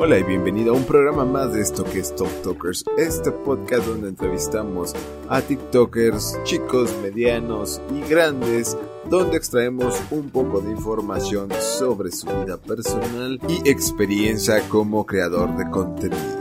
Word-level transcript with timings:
Hola 0.00 0.16
y 0.16 0.22
bienvenido 0.22 0.72
a 0.72 0.76
un 0.76 0.84
programa 0.84 1.24
más 1.24 1.52
de 1.52 1.60
esto 1.60 1.82
que 1.82 1.98
es 1.98 2.14
Top 2.14 2.28
Talkers, 2.44 2.84
este 2.96 3.32
podcast 3.32 3.84
donde 3.84 4.10
entrevistamos 4.10 4.94
a 5.28 5.42
TikTokers, 5.42 6.38
chicos, 6.44 6.94
medianos 7.02 7.80
y 7.92 8.08
grandes, 8.08 8.76
donde 9.10 9.36
extraemos 9.36 10.00
un 10.12 10.30
poco 10.30 10.60
de 10.60 10.70
información 10.70 11.48
sobre 11.60 12.12
su 12.12 12.28
vida 12.28 12.58
personal 12.58 13.40
y 13.48 13.68
experiencia 13.68 14.60
como 14.68 15.04
creador 15.04 15.56
de 15.56 15.68
contenido. 15.68 16.37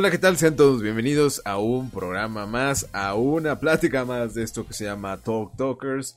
Hola, 0.00 0.10
¿qué 0.10 0.16
tal? 0.16 0.38
Sean 0.38 0.56
todos 0.56 0.80
bienvenidos 0.80 1.42
a 1.44 1.58
un 1.58 1.90
programa 1.90 2.46
más, 2.46 2.88
a 2.94 3.12
una 3.16 3.60
plática 3.60 4.06
más 4.06 4.32
de 4.32 4.44
esto 4.44 4.66
que 4.66 4.72
se 4.72 4.86
llama 4.86 5.18
Talk 5.18 5.54
Talkers. 5.58 6.16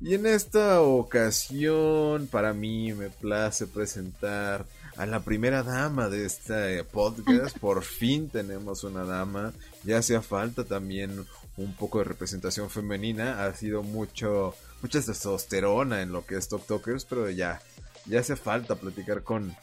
Y 0.00 0.14
en 0.14 0.26
esta 0.26 0.80
ocasión, 0.82 2.28
para 2.28 2.52
mí 2.52 2.92
me 2.92 3.10
place 3.10 3.66
presentar 3.66 4.66
a 4.96 5.04
la 5.06 5.18
primera 5.18 5.64
dama 5.64 6.08
de 6.08 6.26
este 6.26 6.84
podcast. 6.84 7.58
Por 7.58 7.82
fin 7.82 8.28
tenemos 8.28 8.84
una 8.84 9.02
dama. 9.02 9.52
Ya 9.82 9.98
hacía 9.98 10.22
falta 10.22 10.62
también 10.62 11.26
un 11.56 11.74
poco 11.74 11.98
de 11.98 12.04
representación 12.04 12.70
femenina. 12.70 13.44
Ha 13.44 13.52
sido 13.54 13.82
mucho, 13.82 14.54
mucha 14.80 15.00
testosterona 15.00 16.02
en 16.02 16.12
lo 16.12 16.24
que 16.24 16.36
es 16.36 16.48
Talk 16.48 16.68
Talkers, 16.68 17.04
pero 17.04 17.28
ya, 17.28 17.60
ya 18.06 18.20
hace 18.20 18.36
falta 18.36 18.76
platicar 18.76 19.24
con, 19.24 19.56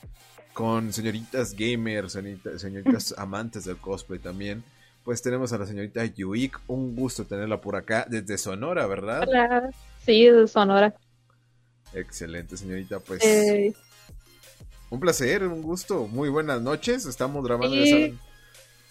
con 0.53 0.91
señoritas 0.93 1.55
gamers, 1.55 2.17
señoritas 2.57 3.13
amantes 3.17 3.65
del 3.65 3.77
cosplay 3.77 4.19
también. 4.19 4.63
Pues 5.03 5.21
tenemos 5.21 5.51
a 5.51 5.57
la 5.57 5.65
señorita 5.65 6.05
Yuik, 6.05 6.59
un 6.67 6.95
gusto 6.95 7.25
tenerla 7.25 7.59
por 7.59 7.75
acá 7.75 8.05
desde 8.07 8.37
Sonora, 8.37 8.85
¿verdad? 8.85 9.23
Hola, 9.27 9.71
sí, 10.05 10.25
desde 10.25 10.47
Sonora. 10.47 10.93
Excelente, 11.93 12.55
señorita, 12.55 12.99
pues 12.99 13.23
eh, 13.25 13.73
un 14.89 14.99
placer, 14.99 15.43
un 15.43 15.61
gusto, 15.61 16.07
muy 16.07 16.29
buenas 16.29 16.61
noches, 16.61 17.05
estamos 17.05 17.43
grabando 17.43 17.75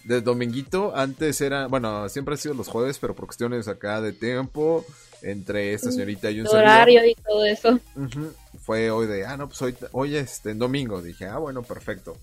de 0.04 0.20
dominguito, 0.22 0.96
antes 0.96 1.40
era, 1.40 1.66
bueno, 1.66 2.08
siempre 2.08 2.34
ha 2.34 2.36
sido 2.38 2.54
los 2.54 2.68
jueves, 2.68 2.98
pero 2.98 3.14
por 3.14 3.26
cuestiones 3.26 3.68
acá 3.68 4.00
de 4.00 4.12
tiempo, 4.12 4.84
entre 5.22 5.74
esta 5.74 5.92
señorita 5.92 6.30
y 6.30 6.40
un 6.40 6.46
horario 6.46 7.04
y 7.04 7.14
todo 7.14 7.44
eso. 7.44 7.78
Fue 8.70 8.88
hoy 8.92 9.08
de, 9.08 9.26
ah, 9.26 9.36
no, 9.36 9.48
pues 9.48 9.60
hoy, 9.62 9.74
hoy 9.90 10.14
este, 10.14 10.52
en 10.52 10.60
domingo. 10.60 11.02
Dije, 11.02 11.26
ah, 11.26 11.38
bueno, 11.38 11.64
perfecto. 11.64 12.16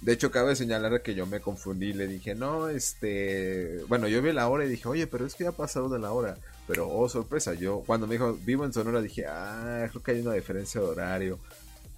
De 0.00 0.12
hecho, 0.12 0.32
cabe 0.32 0.56
señalar 0.56 1.00
que 1.00 1.14
yo 1.14 1.26
me 1.26 1.38
confundí. 1.38 1.92
Le 1.92 2.08
dije, 2.08 2.34
no, 2.34 2.68
este. 2.68 3.84
Bueno, 3.86 4.08
yo 4.08 4.20
vi 4.20 4.32
la 4.32 4.48
hora 4.48 4.64
y 4.64 4.68
dije, 4.68 4.88
oye, 4.88 5.06
pero 5.06 5.24
es 5.24 5.36
que 5.36 5.44
ya 5.44 5.50
ha 5.50 5.52
pasado 5.52 5.88
de 5.88 6.00
la 6.00 6.10
hora. 6.10 6.38
Pero, 6.66 6.88
oh, 6.88 7.08
sorpresa, 7.08 7.54
yo 7.54 7.84
cuando 7.86 8.08
me 8.08 8.14
dijo, 8.14 8.36
vivo 8.44 8.64
en 8.64 8.72
Sonora, 8.72 9.00
dije, 9.00 9.26
ah, 9.28 9.86
creo 9.92 10.02
que 10.02 10.10
hay 10.10 10.20
una 10.22 10.32
diferencia 10.32 10.80
de 10.80 10.88
horario. 10.88 11.38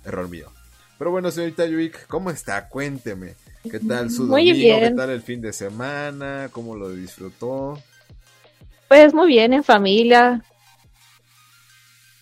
Error 0.04 0.28
mío. 0.28 0.52
Pero 0.98 1.10
bueno, 1.10 1.30
señorita 1.30 1.64
Yuik, 1.64 2.08
¿cómo 2.08 2.28
está? 2.28 2.68
Cuénteme. 2.68 3.36
¿Qué 3.62 3.80
tal 3.80 4.10
su 4.10 4.26
domingo? 4.26 4.52
¿Qué 4.52 4.92
tal 4.94 5.08
el 5.08 5.22
fin 5.22 5.40
de 5.40 5.54
semana? 5.54 6.50
¿Cómo 6.52 6.76
lo 6.76 6.90
disfrutó? 6.90 7.80
Pues 8.88 9.14
muy 9.14 9.28
bien, 9.28 9.54
en 9.54 9.64
familia, 9.64 10.44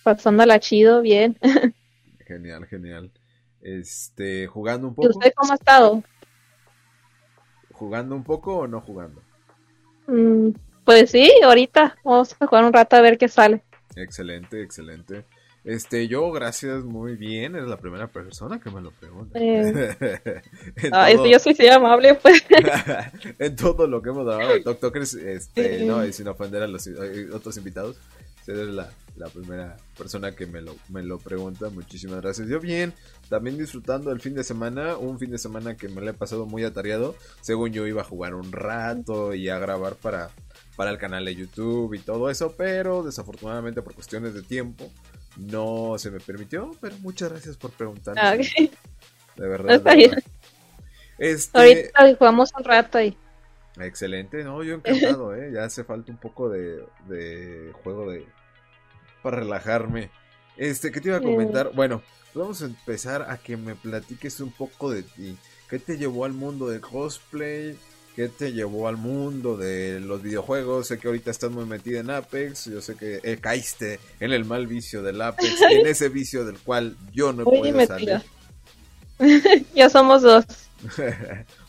pasándola 0.05 0.59
chido, 0.59 1.01
bien. 1.01 1.35
Genial, 2.27 2.65
genial. 2.67 3.11
Este, 3.61 4.47
jugando 4.47 4.87
un 4.87 4.95
poco. 4.95 5.07
¿Y 5.07 5.11
usted 5.11 5.33
cómo 5.35 5.51
ha 5.51 5.55
estado? 5.55 6.03
¿Jugando 7.71 8.15
un 8.15 8.23
poco 8.23 8.57
o 8.57 8.67
no 8.67 8.81
jugando? 8.81 9.21
Mm, 10.07 10.49
pues 10.83 11.11
sí, 11.11 11.31
ahorita 11.43 11.97
vamos 12.03 12.35
a 12.39 12.47
jugar 12.47 12.65
un 12.65 12.73
rato 12.73 12.95
a 12.95 13.01
ver 13.01 13.17
qué 13.17 13.27
sale. 13.27 13.63
Excelente, 13.95 14.61
excelente. 14.61 15.25
Este, 15.63 16.07
yo, 16.07 16.31
gracias, 16.31 16.83
muy 16.83 17.15
bien. 17.15 17.55
Es 17.55 17.63
la 17.63 17.77
primera 17.77 18.07
persona 18.07 18.59
que 18.59 18.69
me 18.69 18.81
lo 18.81 18.91
pregunta. 18.91 19.39
Eh. 19.39 19.95
ah, 20.91 21.11
yo 21.11 21.39
soy 21.39 21.55
amable, 21.67 22.13
pues. 22.15 22.43
en 23.39 23.55
todo 23.55 23.87
lo 23.87 24.01
que 24.01 24.09
hemos 24.09 24.27
dado, 24.27 24.59
Doc 24.63 24.95
este, 24.95 25.85
no, 25.85 26.05
y 26.05 26.13
sin 26.13 26.27
ofender 26.27 26.61
a 26.61 26.67
los 26.67 26.87
otros 27.33 27.57
invitados, 27.57 27.97
eres 28.47 28.67
la, 28.67 28.89
la, 29.15 29.27
primera 29.27 29.77
persona 29.97 30.31
que 30.33 30.45
me 30.45 30.61
lo, 30.61 30.75
me 30.89 31.03
lo 31.03 31.19
pregunta. 31.19 31.69
Muchísimas 31.69 32.21
gracias. 32.21 32.47
Yo 32.47 32.59
bien, 32.59 32.93
también 33.29 33.57
disfrutando 33.57 34.11
el 34.11 34.21
fin 34.21 34.35
de 34.35 34.43
semana, 34.43 34.97
un 34.97 35.19
fin 35.19 35.31
de 35.31 35.37
semana 35.37 35.75
que 35.75 35.89
me 35.89 36.01
lo 36.01 36.09
he 36.09 36.13
pasado 36.13 36.45
muy 36.45 36.63
atareado. 36.63 37.15
Según 37.41 37.71
yo 37.71 37.87
iba 37.87 38.01
a 38.01 38.05
jugar 38.05 38.35
un 38.35 38.51
rato 38.51 39.33
y 39.33 39.49
a 39.49 39.57
grabar 39.57 39.95
para, 39.95 40.29
para 40.75 40.91
el 40.91 40.97
canal 40.97 41.25
de 41.25 41.35
YouTube 41.35 41.93
y 41.93 41.99
todo 41.99 42.29
eso, 42.29 42.55
pero 42.57 43.03
desafortunadamente 43.03 43.81
por 43.81 43.95
cuestiones 43.95 44.33
de 44.33 44.43
tiempo 44.43 44.91
no 45.37 45.95
se 45.97 46.11
me 46.11 46.19
permitió, 46.19 46.71
pero 46.79 46.97
muchas 46.99 47.29
gracias 47.29 47.57
por 47.57 47.71
preguntar. 47.71 48.15
Ah, 48.17 48.35
de 48.35 49.47
verdad. 49.47 49.81
Este... 51.17 51.57
Ahorita 51.57 52.15
jugamos 52.17 52.51
un 52.57 52.63
rato 52.63 52.97
ahí. 52.97 53.17
Excelente, 53.79 54.43
no, 54.43 54.63
yo 54.63 54.75
encantado, 54.85 55.35
¿eh? 55.35 55.51
Ya 55.53 55.65
hace 55.65 55.83
falta 55.83 56.11
un 56.11 56.17
poco 56.17 56.49
de, 56.49 56.85
juego 57.83 58.11
de 58.11 58.25
para 59.21 59.37
relajarme. 59.37 60.11
Este, 60.57 60.91
¿qué 60.91 61.01
te 61.01 61.09
iba 61.09 61.17
a 61.17 61.21
comentar? 61.21 61.71
Bueno, 61.73 62.01
vamos 62.33 62.61
a 62.61 62.65
empezar 62.65 63.23
a 63.29 63.37
que 63.37 63.57
me 63.57 63.75
platiques 63.75 64.39
un 64.39 64.51
poco 64.51 64.91
de 64.91 65.03
ti. 65.03 65.37
¿Qué 65.69 65.79
te 65.79 65.97
llevó 65.97 66.25
al 66.25 66.33
mundo 66.33 66.69
del 66.69 66.79
cosplay? 66.79 67.75
¿Qué 68.15 68.29
te 68.29 68.53
llevó 68.53 68.87
al 68.87 68.95
mundo 68.95 69.57
de 69.57 69.99
los 69.99 70.21
videojuegos? 70.21 70.87
Sé 70.87 70.99
que 70.99 71.07
ahorita 71.07 71.31
estás 71.31 71.51
muy 71.51 71.65
metida 71.65 71.99
en 71.99 72.09
Apex, 72.09 72.65
yo 72.65 72.81
sé 72.81 72.95
que 72.95 73.19
eh, 73.23 73.39
caíste 73.41 73.99
en 74.21 74.31
el 74.31 74.45
mal 74.45 74.67
vicio 74.67 75.01
del 75.03 75.21
Apex, 75.21 75.61
en 75.69 75.85
ese 75.87 76.07
vicio 76.07 76.45
del 76.45 76.57
cual 76.59 76.95
yo 77.11 77.33
no 77.33 77.41
he 77.41 77.45
podido 77.45 77.85
salir. 77.85 78.21
ya 79.75 79.89
somos 79.89 80.21
dos. 80.21 80.45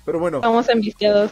Pero 0.05 0.20
bueno. 0.20 0.38
Estamos 0.38 0.69
enviciados. 0.69 1.31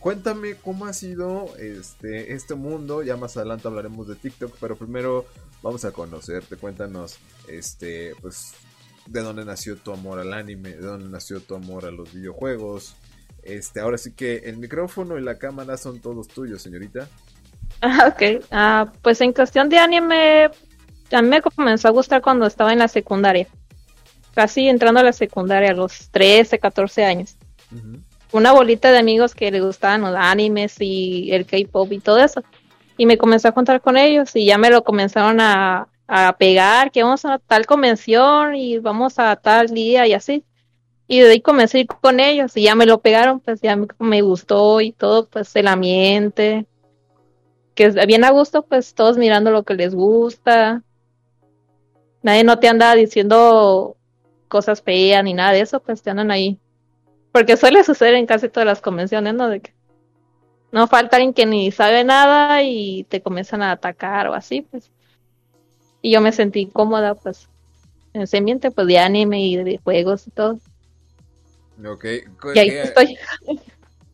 Cuéntame 0.00 0.54
cómo 0.54 0.86
ha 0.86 0.94
sido 0.94 1.54
este, 1.58 2.32
este 2.32 2.54
mundo. 2.54 3.02
Ya 3.02 3.16
más 3.16 3.36
adelante 3.36 3.68
hablaremos 3.68 4.08
de 4.08 4.16
TikTok, 4.16 4.56
pero 4.58 4.74
primero 4.74 5.26
vamos 5.62 5.84
a 5.84 5.92
conocerte. 5.92 6.56
Cuéntanos, 6.56 7.18
este, 7.48 8.14
pues, 8.22 8.54
de 9.06 9.20
dónde 9.20 9.44
nació 9.44 9.76
tu 9.76 9.92
amor 9.92 10.18
al 10.18 10.32
anime, 10.32 10.70
de 10.70 10.86
dónde 10.86 11.08
nació 11.10 11.40
tu 11.40 11.54
amor 11.54 11.84
a 11.84 11.90
los 11.90 12.14
videojuegos. 12.14 12.96
Este, 13.42 13.80
ahora 13.80 13.98
sí 13.98 14.12
que 14.12 14.38
el 14.38 14.56
micrófono 14.56 15.18
y 15.18 15.22
la 15.22 15.38
cámara 15.38 15.76
son 15.76 16.00
todos 16.00 16.28
tuyos, 16.28 16.62
señorita. 16.62 17.06
Ah, 17.82 18.08
ok. 18.08 18.44
Ah, 18.50 18.92
pues 19.02 19.20
en 19.20 19.32
cuestión 19.34 19.68
de 19.68 19.78
anime, 19.78 20.50
a 21.12 21.22
mí 21.22 21.28
me 21.28 21.42
comenzó 21.42 21.88
a 21.88 21.92
gustar 21.92 22.22
cuando 22.22 22.46
estaba 22.46 22.72
en 22.72 22.78
la 22.78 22.88
secundaria. 22.88 23.48
Casi 24.34 24.68
entrando 24.68 25.00
a 25.00 25.02
la 25.02 25.12
secundaria 25.12 25.70
a 25.70 25.74
los 25.74 26.10
13, 26.10 26.58
14 26.58 27.04
años. 27.04 27.36
Una 28.32 28.52
bolita 28.52 28.92
de 28.92 28.98
amigos 28.98 29.34
que 29.34 29.50
le 29.50 29.60
gustaban 29.60 30.02
los 30.02 30.14
animes 30.14 30.76
y 30.80 31.32
el 31.32 31.46
K-pop 31.46 31.92
y 31.92 31.98
todo 31.98 32.18
eso. 32.18 32.42
Y 32.96 33.06
me 33.06 33.18
comencé 33.18 33.48
a 33.48 33.52
contar 33.52 33.80
con 33.80 33.96
ellos 33.96 34.34
y 34.36 34.44
ya 34.44 34.58
me 34.58 34.70
lo 34.70 34.84
comenzaron 34.84 35.40
a, 35.40 35.88
a 36.06 36.36
pegar, 36.36 36.90
que 36.90 37.02
vamos 37.02 37.24
a 37.24 37.38
tal 37.38 37.66
convención 37.66 38.54
y 38.54 38.78
vamos 38.78 39.18
a 39.18 39.36
tal 39.36 39.68
día 39.68 40.06
y 40.06 40.12
así. 40.12 40.44
Y 41.06 41.20
de 41.20 41.30
ahí 41.30 41.40
comencé 41.40 41.86
con 41.86 42.20
ellos 42.20 42.56
y 42.56 42.62
ya 42.62 42.74
me 42.74 42.86
lo 42.86 43.00
pegaron, 43.00 43.40
pues 43.40 43.60
ya 43.60 43.74
me, 43.74 43.86
me 43.98 44.22
gustó 44.22 44.80
y 44.80 44.92
todo, 44.92 45.26
pues 45.28 45.54
el 45.56 45.66
ambiente, 45.66 46.66
que 47.74 47.90
bien 48.06 48.24
a 48.24 48.30
gusto, 48.30 48.62
pues 48.62 48.94
todos 48.94 49.18
mirando 49.18 49.50
lo 49.50 49.62
que 49.62 49.74
les 49.74 49.94
gusta. 49.94 50.82
Nadie 52.22 52.44
no 52.44 52.58
te 52.58 52.68
anda 52.68 52.94
diciendo 52.94 53.96
cosas 54.48 54.82
feas 54.82 55.24
ni 55.24 55.32
nada 55.32 55.52
de 55.52 55.60
eso, 55.60 55.80
pues 55.80 56.02
te 56.02 56.10
andan 56.10 56.30
ahí. 56.30 56.58
Porque 57.32 57.56
suele 57.56 57.84
suceder 57.84 58.14
en 58.14 58.26
casi 58.26 58.48
todas 58.48 58.66
las 58.66 58.80
convenciones, 58.80 59.34
¿no? 59.34 59.48
De 59.48 59.60
que 59.60 59.72
no 60.72 60.86
falta 60.86 61.16
alguien 61.16 61.34
que 61.34 61.46
ni 61.46 61.70
sabe 61.70 62.04
nada 62.04 62.62
y 62.62 63.04
te 63.04 63.22
comienzan 63.22 63.62
a 63.62 63.72
atacar 63.72 64.28
o 64.28 64.34
así, 64.34 64.62
pues. 64.62 64.90
Y 66.02 66.12
yo 66.12 66.20
me 66.20 66.32
sentí 66.32 66.66
cómoda, 66.66 67.14
pues, 67.14 67.48
en 68.14 68.22
ese 68.22 68.38
ambiente, 68.38 68.70
pues, 68.70 68.86
de 68.86 68.98
anime 68.98 69.44
y 69.44 69.56
de 69.56 69.78
juegos 69.78 70.26
y 70.26 70.30
todo. 70.30 70.58
Ok. 71.84 72.04
Y 72.54 72.58
ahí 72.58 72.68
estoy. 72.68 73.16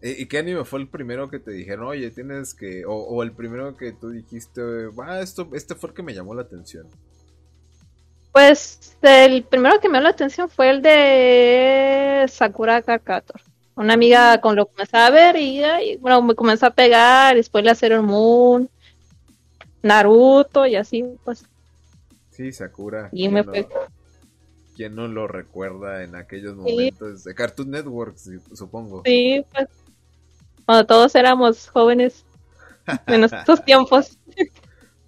¿Y 0.02 0.26
qué 0.26 0.38
anime 0.38 0.64
fue 0.64 0.80
el 0.80 0.88
primero 0.88 1.28
que 1.28 1.38
te 1.38 1.50
dijeron, 1.50 1.86
oye, 1.88 2.10
tienes 2.10 2.54
que, 2.54 2.84
o, 2.84 2.94
o 2.94 3.22
el 3.22 3.32
primero 3.32 3.76
que 3.76 3.92
tú 3.92 4.10
dijiste, 4.10 4.60
ah, 5.02 5.20
esto, 5.20 5.48
este 5.52 5.74
fue 5.74 5.90
el 5.90 5.94
que 5.94 6.02
me 6.02 6.14
llamó 6.14 6.34
la 6.34 6.42
atención? 6.42 6.86
Pues 8.36 8.98
el 9.00 9.44
primero 9.44 9.80
que 9.80 9.88
me 9.88 9.94
llamó 9.94 10.02
la 10.02 10.10
atención 10.10 10.50
fue 10.50 10.68
el 10.68 10.82
de 10.82 12.26
Sakura 12.28 12.82
Kakator. 12.82 13.40
Una 13.76 13.94
amiga 13.94 14.42
con 14.42 14.56
lo 14.56 14.66
comencé 14.66 14.94
a 14.98 15.08
ver 15.08 15.36
y, 15.36 15.64
y, 15.64 15.96
bueno, 15.96 16.20
me 16.20 16.34
comenzó 16.34 16.66
a 16.66 16.70
pegar, 16.70 17.34
después 17.34 17.64
le 17.64 17.74
Sailor 17.74 18.02
Moon, 18.02 18.68
Naruto 19.82 20.66
y 20.66 20.76
así, 20.76 21.02
pues. 21.24 21.46
Sí, 22.30 22.52
Sakura. 22.52 23.08
Y 23.10 23.30
me 23.30 23.42
no, 23.42 23.52
fue... 23.52 23.66
¿Quién 24.76 24.94
no 24.94 25.08
lo 25.08 25.26
recuerda 25.26 26.04
en 26.04 26.14
aquellos 26.14 26.56
momentos? 26.56 27.22
Sí. 27.22 27.30
De 27.30 27.34
Cartoon 27.34 27.70
Network, 27.70 28.18
supongo. 28.52 29.00
Sí, 29.06 29.46
pues. 29.50 29.68
Cuando 30.66 30.84
todos 30.84 31.14
éramos 31.14 31.68
jóvenes. 31.68 32.26
En 33.06 33.24
estos 33.24 33.64
tiempos. 33.64 34.18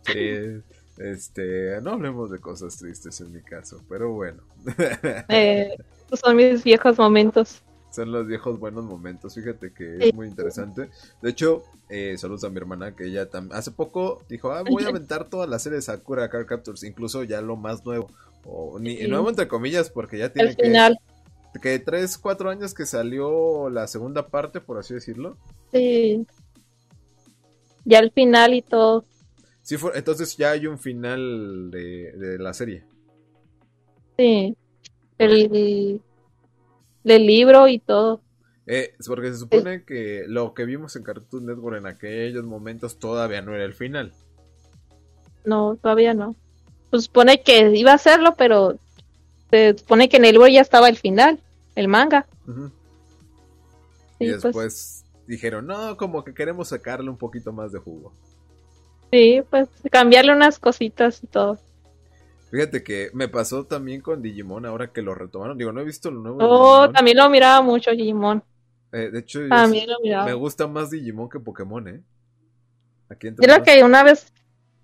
Sí. 0.07 0.63
Este, 0.99 1.81
no 1.81 1.93
hablemos 1.93 2.31
de 2.31 2.41
cosas 2.41 2.77
tristes 2.77 3.21
en 3.21 3.33
mi 3.33 3.41
caso, 3.41 3.83
pero 3.89 4.13
bueno. 4.13 4.43
eh, 5.29 5.77
son 6.13 6.37
mis 6.37 6.65
viejos 6.65 6.99
momentos. 6.99 7.63
Son 7.91 8.13
los 8.13 8.27
viejos 8.27 8.59
buenos 8.59 8.85
momentos, 8.85 9.35
fíjate 9.35 9.73
que 9.73 10.09
es 10.09 10.15
muy 10.15 10.27
interesante. 10.27 10.91
De 11.23 11.31
hecho, 11.31 11.63
eh, 11.89 12.19
saludos 12.19 12.45
a 12.45 12.51
mi 12.51 12.59
hermana 12.59 12.95
que 12.95 13.07
ella 13.07 13.31
también 13.31 13.57
hace 13.57 13.71
poco 13.71 14.23
dijo, 14.29 14.53
ah, 14.53 14.63
voy 14.69 14.85
a 14.85 14.89
aventar 14.89 15.29
toda 15.31 15.47
la 15.47 15.59
serie 15.59 15.77
de 15.77 15.83
Sakura 15.83 16.29
Card 16.29 16.47
Captors, 16.47 16.83
incluso 16.83 17.23
ya 17.23 17.41
lo 17.41 17.57
más 17.57 17.85
nuevo. 17.87 18.11
O 18.45 18.79
ni, 18.79 18.97
sí. 18.99 19.09
nuevo 19.09 19.29
entre 19.31 19.49
comillas, 19.49 19.91
porque 19.91 20.19
ya 20.19 20.33
tiene 20.33 20.51
El 20.51 20.57
final. 20.57 20.99
que, 21.55 21.61
que 21.61 21.79
3, 21.79 22.19
4 22.19 22.51
años 22.51 22.75
que 22.75 22.87
salió 22.87 23.71
la 23.71 23.87
segunda 23.87 24.27
parte, 24.29 24.61
por 24.61 24.79
así 24.79 24.95
decirlo. 24.95 25.37
Sí. 25.73 26.27
Ya 27.85 28.01
el 28.01 28.11
final 28.11 28.53
y 28.53 28.63
todo. 28.63 29.05
Sí, 29.69 29.77
fue, 29.77 29.93
entonces 29.97 30.35
ya 30.39 30.53
hay 30.53 30.67
un 30.67 30.79
final 30.79 31.71
de, 31.71 32.13
de 32.13 32.39
la 32.39 32.55
serie. 32.55 32.85
Sí. 34.17 34.57
El, 35.19 36.01
del 37.05 37.27
libro 37.27 37.69
y 37.69 37.79
todo. 37.79 38.23
Eh, 38.67 38.95
porque 39.07 39.29
se 39.29 39.41
supone 39.41 39.85
que 39.85 40.25
lo 40.27 40.55
que 40.55 40.65
vimos 40.65 40.97
en 40.97 41.03
Cartoon 41.03 41.45
Network 41.45 41.77
en 41.77 41.87
aquellos 41.87 42.47
momentos 42.47 42.99
todavía 42.99 43.43
no 43.43 43.55
era 43.55 43.67
el 43.67 43.75
final. 43.75 44.15
No, 45.45 45.77
todavía 45.77 46.15
no. 46.15 46.35
Pues 46.89 47.05
supone 47.05 47.43
que 47.43 47.77
iba 47.77 47.93
a 47.93 47.97
hacerlo, 47.97 48.37
pero 48.39 48.79
se 49.51 49.77
supone 49.77 50.09
que 50.09 50.17
en 50.17 50.25
el 50.25 50.33
libro 50.33 50.49
ya 50.49 50.63
estaba 50.63 50.89
el 50.89 50.97
final, 50.97 51.41
el 51.75 51.89
manga. 51.89 52.27
Uh 52.47 52.53
-huh. 52.53 52.73
sí, 54.17 54.25
y 54.25 54.27
después 54.29 54.55
pues... 54.55 55.05
dijeron, 55.27 55.67
no, 55.67 55.99
como 55.99 56.25
que 56.25 56.33
queremos 56.33 56.69
sacarle 56.69 57.11
un 57.11 57.19
poquito 57.19 57.53
más 57.53 57.71
de 57.71 57.81
jugo. 57.81 58.15
Sí, 59.11 59.43
pues 59.49 59.69
cambiarle 59.91 60.33
unas 60.33 60.59
cositas 60.59 61.23
y 61.23 61.27
todo. 61.27 61.59
Fíjate 62.51 62.83
que 62.83 63.11
me 63.13 63.29
pasó 63.29 63.65
también 63.65 64.01
con 64.01 64.23
Digimon 64.23 64.65
ahora 64.65 64.91
que 64.93 65.03
lo 65.03 65.15
retomaron. 65.15 65.59
Digo, 65.59 65.73
no 65.73 65.81
he 65.81 65.85
visto 65.85 66.11
lo 66.11 66.21
nuevo. 66.21 66.39
Oh, 66.41 66.91
también 66.91 67.19
lo 67.19 67.29
miraba 67.29 67.61
mucho 67.63 67.91
Digimon. 67.91 68.43
Eh, 68.93 69.11
de 69.11 69.19
hecho, 69.19 69.41
también 69.49 69.89
lo 69.89 69.97
miraba. 70.03 70.25
me 70.25 70.33
gusta 70.33 70.67
más 70.67 70.91
Digimon 70.91 71.29
que 71.29 71.41
Pokémon, 71.41 71.87
¿eh? 71.89 72.03
Aquí 73.11 73.29
Yo 73.29 73.55
lo 73.55 73.63
que 73.63 73.83
una 73.85 74.03
vez, 74.03 74.33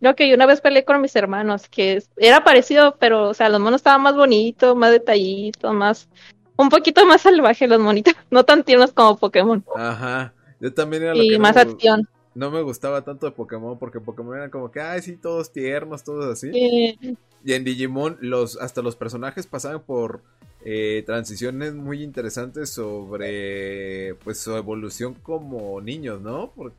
lo 0.01 0.15
que 0.15 0.35
una 0.35 0.47
vez 0.47 0.61
peleé 0.61 0.85
con 0.85 1.01
mis 1.01 1.17
hermanos, 1.17 1.69
que 1.69 2.03
era 2.17 2.45
parecido, 2.45 2.97
pero, 2.99 3.31
o 3.31 3.35
sea, 3.35 3.49
los 3.49 3.61
monos 3.61 3.81
estaban 3.81 4.03
más 4.03 4.15
bonitos, 4.15 4.77
más 4.77 4.91
detallitos, 4.91 5.73
más, 5.73 6.09
un 6.57 6.69
poquito 6.69 7.07
más 7.07 7.23
salvaje 7.23 7.67
los 7.67 7.81
monitos, 7.81 8.15
no 8.31 8.45
tan 8.45 8.63
tiernos 8.65 8.93
como 8.93 9.17
Pokémon. 9.17 9.65
Ajá. 9.75 10.35
Yo 10.61 10.73
también 10.73 11.03
era 11.03 11.15
lo 11.15 11.23
y 11.23 11.31
que 11.31 11.39
más 11.39 11.57
no, 11.57 11.63
acción. 11.63 12.09
No 12.35 12.51
me 12.51 12.63
gustaba 12.63 13.03
tanto 13.03 13.27
de 13.27 13.33
Pokémon 13.33 13.79
porque 13.79 14.01
Pokémon 14.01 14.37
eran 14.37 14.51
como 14.51 14.71
que, 14.71 14.81
ay, 14.81 15.03
sí, 15.03 15.17
todos 15.17 15.53
tiernos, 15.53 16.03
todos 16.03 16.27
así. 16.27 16.53
Sí. 16.53 17.17
Y 17.45 17.53
en 17.53 17.63
Digimon, 17.63 18.17
los, 18.21 18.57
hasta 18.57 18.83
los 18.83 18.97
personajes 18.97 19.47
pasaban 19.47 19.83
por 19.83 20.23
eh, 20.65 21.03
transiciones 21.07 21.75
muy 21.75 22.03
interesantes 22.03 22.71
sobre 22.71 24.15
pues 24.25 24.41
su 24.41 24.57
evolución 24.57 25.15
como 25.15 25.81
niños, 25.81 26.21
¿no? 26.23 26.51
Por 26.51 26.73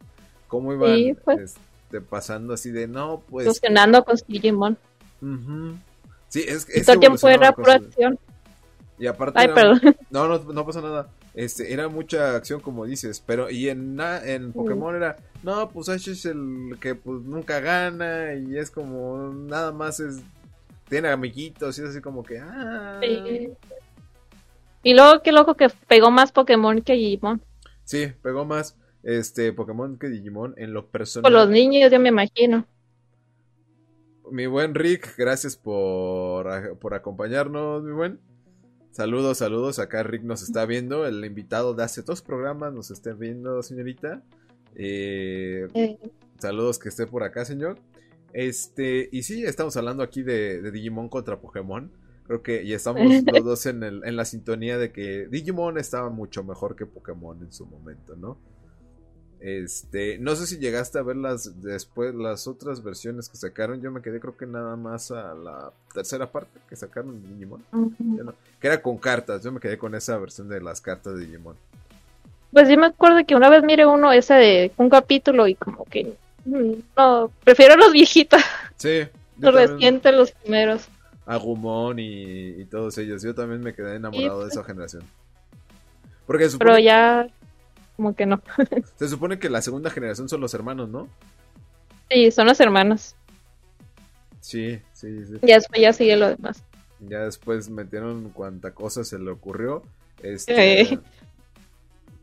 cómo 0.47 0.73
iban 0.73 0.95
sí, 0.95 1.15
pues. 1.23 1.55
este, 1.85 2.01
pasando 2.01 2.53
así 2.53 2.71
de, 2.71 2.87
no, 2.87 3.21
pues... 3.29 3.47
Fusionando 3.47 4.03
con 4.03 4.17
Digimon. 4.27 4.77
Uh 5.21 5.25
-huh. 5.25 5.75
Sí, 6.29 6.43
es 6.45 6.65
que... 6.65 6.83
Todo 6.83 6.99
tiempo 6.99 7.29
era 7.29 7.53
pura 7.53 7.75
acción. 7.75 8.19
Y 8.97 9.07
aparte... 9.07 9.39
Ay, 9.39 9.45
era... 9.45 9.55
perdón. 9.55 9.95
No, 10.09 10.27
no, 10.27 10.39
no 10.39 10.65
pasa 10.65 10.81
nada. 10.81 11.07
Este, 11.35 11.73
era 11.73 11.89
mucha 11.89 12.33
acción 12.33 12.61
como 12.61 12.85
dices, 12.85 13.21
pero 13.25 13.49
y 13.49 13.67
en, 13.67 13.99
en 13.99 14.53
Pokémon 14.53 14.95
era, 14.95 15.17
no, 15.43 15.69
pues 15.69 15.89
Ash 15.89 16.07
es 16.07 16.25
el 16.25 16.77
que 16.79 16.95
pues 16.95 17.23
nunca 17.23 17.59
gana 17.59 18.35
y 18.35 18.57
es 18.57 18.71
como 18.71 19.33
nada 19.33 19.73
más 19.73 19.99
es 19.99 20.21
tiene 20.87 21.09
amiguitos 21.09 21.77
y 21.77 21.81
es 21.81 21.89
así 21.89 21.99
como 21.99 22.23
que 22.23 22.39
ah. 22.39 22.99
Sí. 23.01 23.49
Y 24.83 24.93
luego 24.93 25.21
qué 25.23 25.33
loco 25.33 25.55
que 25.55 25.67
pegó 25.87 26.09
más 26.09 26.31
Pokémon 26.31 26.81
que 26.81 26.93
Digimon. 26.93 27.41
Sí, 27.83 28.13
pegó 28.21 28.45
más 28.45 28.77
este 29.03 29.51
Pokémon 29.51 29.97
que 29.97 30.07
Digimon 30.07 30.53
en 30.57 30.73
lo 30.73 30.87
personal. 30.87 31.23
Por 31.23 31.31
los 31.31 31.49
niños, 31.49 31.91
yo 31.91 31.99
me 31.99 32.09
imagino. 32.09 32.65
Mi 34.31 34.45
buen 34.47 34.73
Rick, 34.73 35.15
gracias 35.17 35.57
por, 35.57 36.77
por 36.79 36.93
acompañarnos, 36.93 37.83
mi 37.83 37.91
buen. 37.91 38.19
Saludos, 38.95 39.39
saludos. 39.39 39.79
Acá 39.79 40.03
Rick 40.03 40.23
nos 40.23 40.41
está 40.41 40.65
viendo. 40.65 41.05
El 41.05 41.25
invitado 41.25 41.73
de 41.73 41.83
hace 41.83 42.01
dos 42.01 42.21
programas 42.21 42.71
nos 42.71 42.91
está 42.91 43.11
viendo, 43.11 43.61
señorita. 43.61 44.23
Eh, 44.73 45.67
eh. 45.73 45.99
Saludos 46.39 46.79
que 46.79 46.87
esté 46.87 47.05
por 47.05 47.21
acá, 47.23 47.43
señor. 47.43 47.77
Este, 48.31 49.09
y 49.11 49.23
sí, 49.23 49.43
estamos 49.43 49.75
hablando 49.75 50.01
aquí 50.01 50.23
de, 50.23 50.61
de 50.61 50.71
Digimon 50.71 51.09
contra 51.09 51.41
Pokémon. 51.41 51.91
Creo 52.25 52.41
que 52.41 52.63
y 52.63 52.71
estamos 52.71 53.01
los 53.33 53.43
dos 53.43 53.65
en, 53.65 53.83
el, 53.83 54.01
en 54.05 54.15
la 54.15 54.23
sintonía 54.23 54.77
de 54.77 54.93
que 54.93 55.27
Digimon 55.27 55.77
estaba 55.77 56.09
mucho 56.09 56.45
mejor 56.45 56.77
que 56.77 56.85
Pokémon 56.85 57.43
en 57.43 57.51
su 57.51 57.65
momento, 57.65 58.15
¿no? 58.15 58.37
Este, 59.45 60.17
no 60.17 60.35
sé 60.35 60.47
si 60.47 60.57
llegaste 60.57 60.97
a 60.97 61.03
ver 61.03 61.17
las 61.17 61.61
después 61.61 62.15
las 62.15 62.47
otras 62.47 62.83
versiones 62.83 63.29
que 63.29 63.37
sacaron. 63.37 63.79
Yo 63.79 63.91
me 63.91 64.01
quedé 64.01 64.19
creo 64.19 64.35
que 64.35 64.47
nada 64.47 64.75
más 64.75 65.11
a 65.11 65.35
la 65.35 65.71
tercera 65.93 66.31
parte 66.31 66.59
que 66.67 66.75
sacaron 66.75 67.21
de 67.21 67.29
Digimon. 67.29 67.63
Uh 67.71 67.91
-huh. 67.91 68.23
no, 68.23 68.33
que 68.59 68.65
era 68.65 68.81
con 68.81 68.97
cartas. 68.97 69.43
Yo 69.43 69.51
me 69.51 69.59
quedé 69.59 69.77
con 69.77 69.93
esa 69.93 70.17
versión 70.17 70.49
de 70.49 70.61
las 70.61 70.81
cartas 70.81 71.13
de 71.13 71.27
Digimon. 71.27 71.55
Pues 72.51 72.67
yo 72.67 72.75
me 72.75 72.87
acuerdo 72.87 73.23
que 73.23 73.35
una 73.35 73.49
vez 73.49 73.61
mire 73.61 73.85
uno 73.85 74.11
ese 74.11 74.33
de 74.33 74.71
un 74.77 74.89
capítulo 74.89 75.47
y 75.47 75.53
como 75.53 75.85
que 75.85 76.15
mm, 76.45 76.73
no, 76.97 77.31
prefiero 77.43 77.75
los 77.75 77.91
viejitos. 77.91 78.41
Sí. 78.77 79.03
Los 79.37 79.53
recientes, 79.53 80.11
los 80.11 80.31
primeros. 80.31 80.87
Agumon 81.27 81.99
y, 81.99 82.61
y, 82.61 82.65
todos 82.65 82.97
ellos. 82.97 83.21
Yo 83.21 83.35
también 83.35 83.61
me 83.61 83.75
quedé 83.75 83.97
enamorado 83.97 84.39
sí, 84.39 84.45
de 84.45 84.49
esa 84.53 84.63
generación. 84.63 85.03
Porque 86.25 86.49
Pero 86.57 86.79
ya, 86.79 87.27
como 87.95 88.15
que 88.15 88.25
no. 88.25 88.41
se 88.95 89.07
supone 89.09 89.39
que 89.39 89.49
la 89.49 89.61
segunda 89.61 89.89
generación 89.89 90.29
son 90.29 90.41
los 90.41 90.53
hermanos, 90.53 90.89
¿no? 90.89 91.07
Sí, 92.09 92.31
son 92.31 92.47
los 92.47 92.59
hermanos. 92.59 93.15
Sí, 94.41 94.79
sí, 94.93 95.25
sí. 95.25 95.33
Ya 95.41 95.55
después 95.55 95.81
ya 95.81 95.93
sigue 95.93 96.15
lo 96.17 96.27
demás. 96.29 96.63
Ya 96.99 97.19
después 97.25 97.69
metieron 97.69 98.29
cuanta 98.29 98.71
cosa 98.71 99.03
se 99.03 99.17
le 99.19 99.31
ocurrió. 99.31 99.83
Este, 100.21 100.81
Eh. 100.81 100.99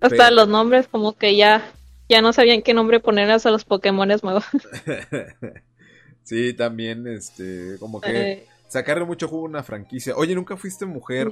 Hasta 0.01 0.31
los 0.33 0.49
nombres, 0.49 0.89
como 0.89 1.17
que 1.17 1.37
ya, 1.37 1.65
ya 2.09 2.21
no 2.23 2.33
sabían 2.33 2.63
qué 2.63 2.75
nombre 2.75 2.99
ponerles 3.01 3.47
a 3.47 3.51
los 3.51 3.65
Pokémones 3.65 4.23
nuevos. 4.25 4.45
sí, 6.25 6.55
también, 6.55 7.07
este, 7.07 7.77
como 7.79 8.01
que 8.01 8.33
Eh, 8.33 8.47
sacarle 8.69 9.05
mucho 9.05 9.29
jugo 9.29 9.47
a 9.47 9.51
una 9.51 9.63
franquicia. 9.63 10.15
Oye, 10.17 10.35
¿nunca 10.35 10.57
fuiste 10.57 10.87
mujer 10.87 11.31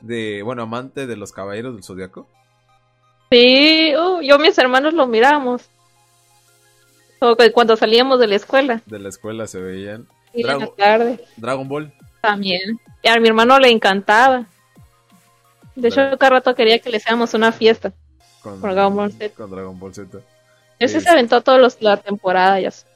de, 0.00 0.42
bueno, 0.42 0.62
amante 0.62 1.06
de 1.06 1.16
los 1.16 1.32
Caballeros 1.32 1.74
del 1.74 1.84
Zodiaco? 1.84 2.28
Sí, 3.30 3.94
uh, 3.96 4.20
yo 4.22 4.36
y 4.36 4.38
mis 4.38 4.58
hermanos 4.58 4.92
lo 4.94 5.06
miramos. 5.06 5.62
Cuando 7.54 7.76
salíamos 7.76 8.18
de 8.18 8.26
la 8.26 8.36
escuela, 8.36 8.82
De 8.86 8.98
la 8.98 9.08
escuela 9.10 9.46
se 9.46 9.60
veían. 9.60 10.06
y 10.32 10.40
en 10.40 10.46
la 10.46 10.54
Drago- 10.56 10.74
tarde 10.74 11.24
Dragon 11.36 11.68
Ball. 11.68 11.92
también. 12.22 12.80
Y 13.02 13.08
a 13.08 13.16
mi 13.20 13.28
hermano 13.28 13.58
le 13.58 13.70
encantaba. 13.70 14.46
De 15.76 15.88
hecho, 15.88 16.00
cada 16.18 16.30
rato 16.30 16.54
quería 16.54 16.78
que 16.78 16.90
le 16.90 16.96
hiciéramos 16.96 17.32
una 17.34 17.52
fiesta. 17.52 17.92
Con 18.42 18.60
Dragon 18.60 18.96
Ball 18.96 19.12
Z. 19.12 19.34
Con 19.34 19.50
Dragon 19.50 19.78
Ball 19.78 19.94
Z. 19.94 20.18
Ese 20.78 20.98
Es- 20.98 21.04
se 21.04 21.10
aventó 21.10 21.40
toda 21.42 21.58
la 21.80 21.96
temporada 21.98 22.58
ya. 22.58 22.70
sé. 22.70 22.86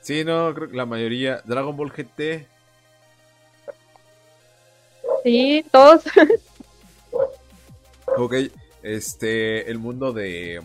Sí, 0.00 0.24
no, 0.24 0.54
creo 0.54 0.70
que 0.70 0.76
la 0.76 0.86
mayoría. 0.86 1.40
Dragon 1.44 1.76
Ball 1.76 1.90
GT. 1.92 2.46
Sí, 5.24 5.64
todos. 5.70 6.04
Ok, 8.16 8.34
este, 8.84 9.68
el 9.70 9.78
mundo 9.78 10.12
de, 10.12 10.60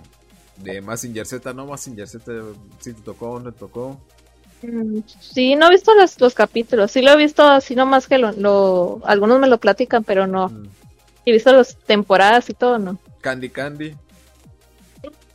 de 0.58 0.82
Massinger 0.82 1.26
Z, 1.26 1.54
¿no? 1.54 1.66
Massinger 1.66 2.08
Z, 2.08 2.32
sí 2.80 2.94
te 2.94 3.02
tocó, 3.02 3.40
no 3.40 3.52
te 3.52 3.58
tocó. 3.60 4.00
Mm, 4.62 5.00
Sí, 5.20 5.56
no 5.56 5.68
he 5.68 5.72
visto 5.72 5.96
los, 5.96 6.20
los 6.20 6.34
capítulos. 6.36 6.92
Sí 6.92 7.02
lo 7.02 7.12
he 7.12 7.18
visto 7.18 7.44
así 7.48 7.76
nomás 7.76 8.08
que 8.08 8.18
lo, 8.18 8.32
lo- 8.34 9.02
algunos 9.06 9.40
me 9.40 9.48
lo 9.48 9.58
platican, 9.58 10.04
pero 10.04 10.28
no. 10.28 10.50
Mm. 10.50 10.68
He 11.26 11.32
visto 11.32 11.52
las 11.54 11.76
temporadas 11.78 12.50
y 12.50 12.54
todo, 12.54 12.78
¿no? 12.78 12.98
Candy 13.22 13.50
Candy. 13.50 13.96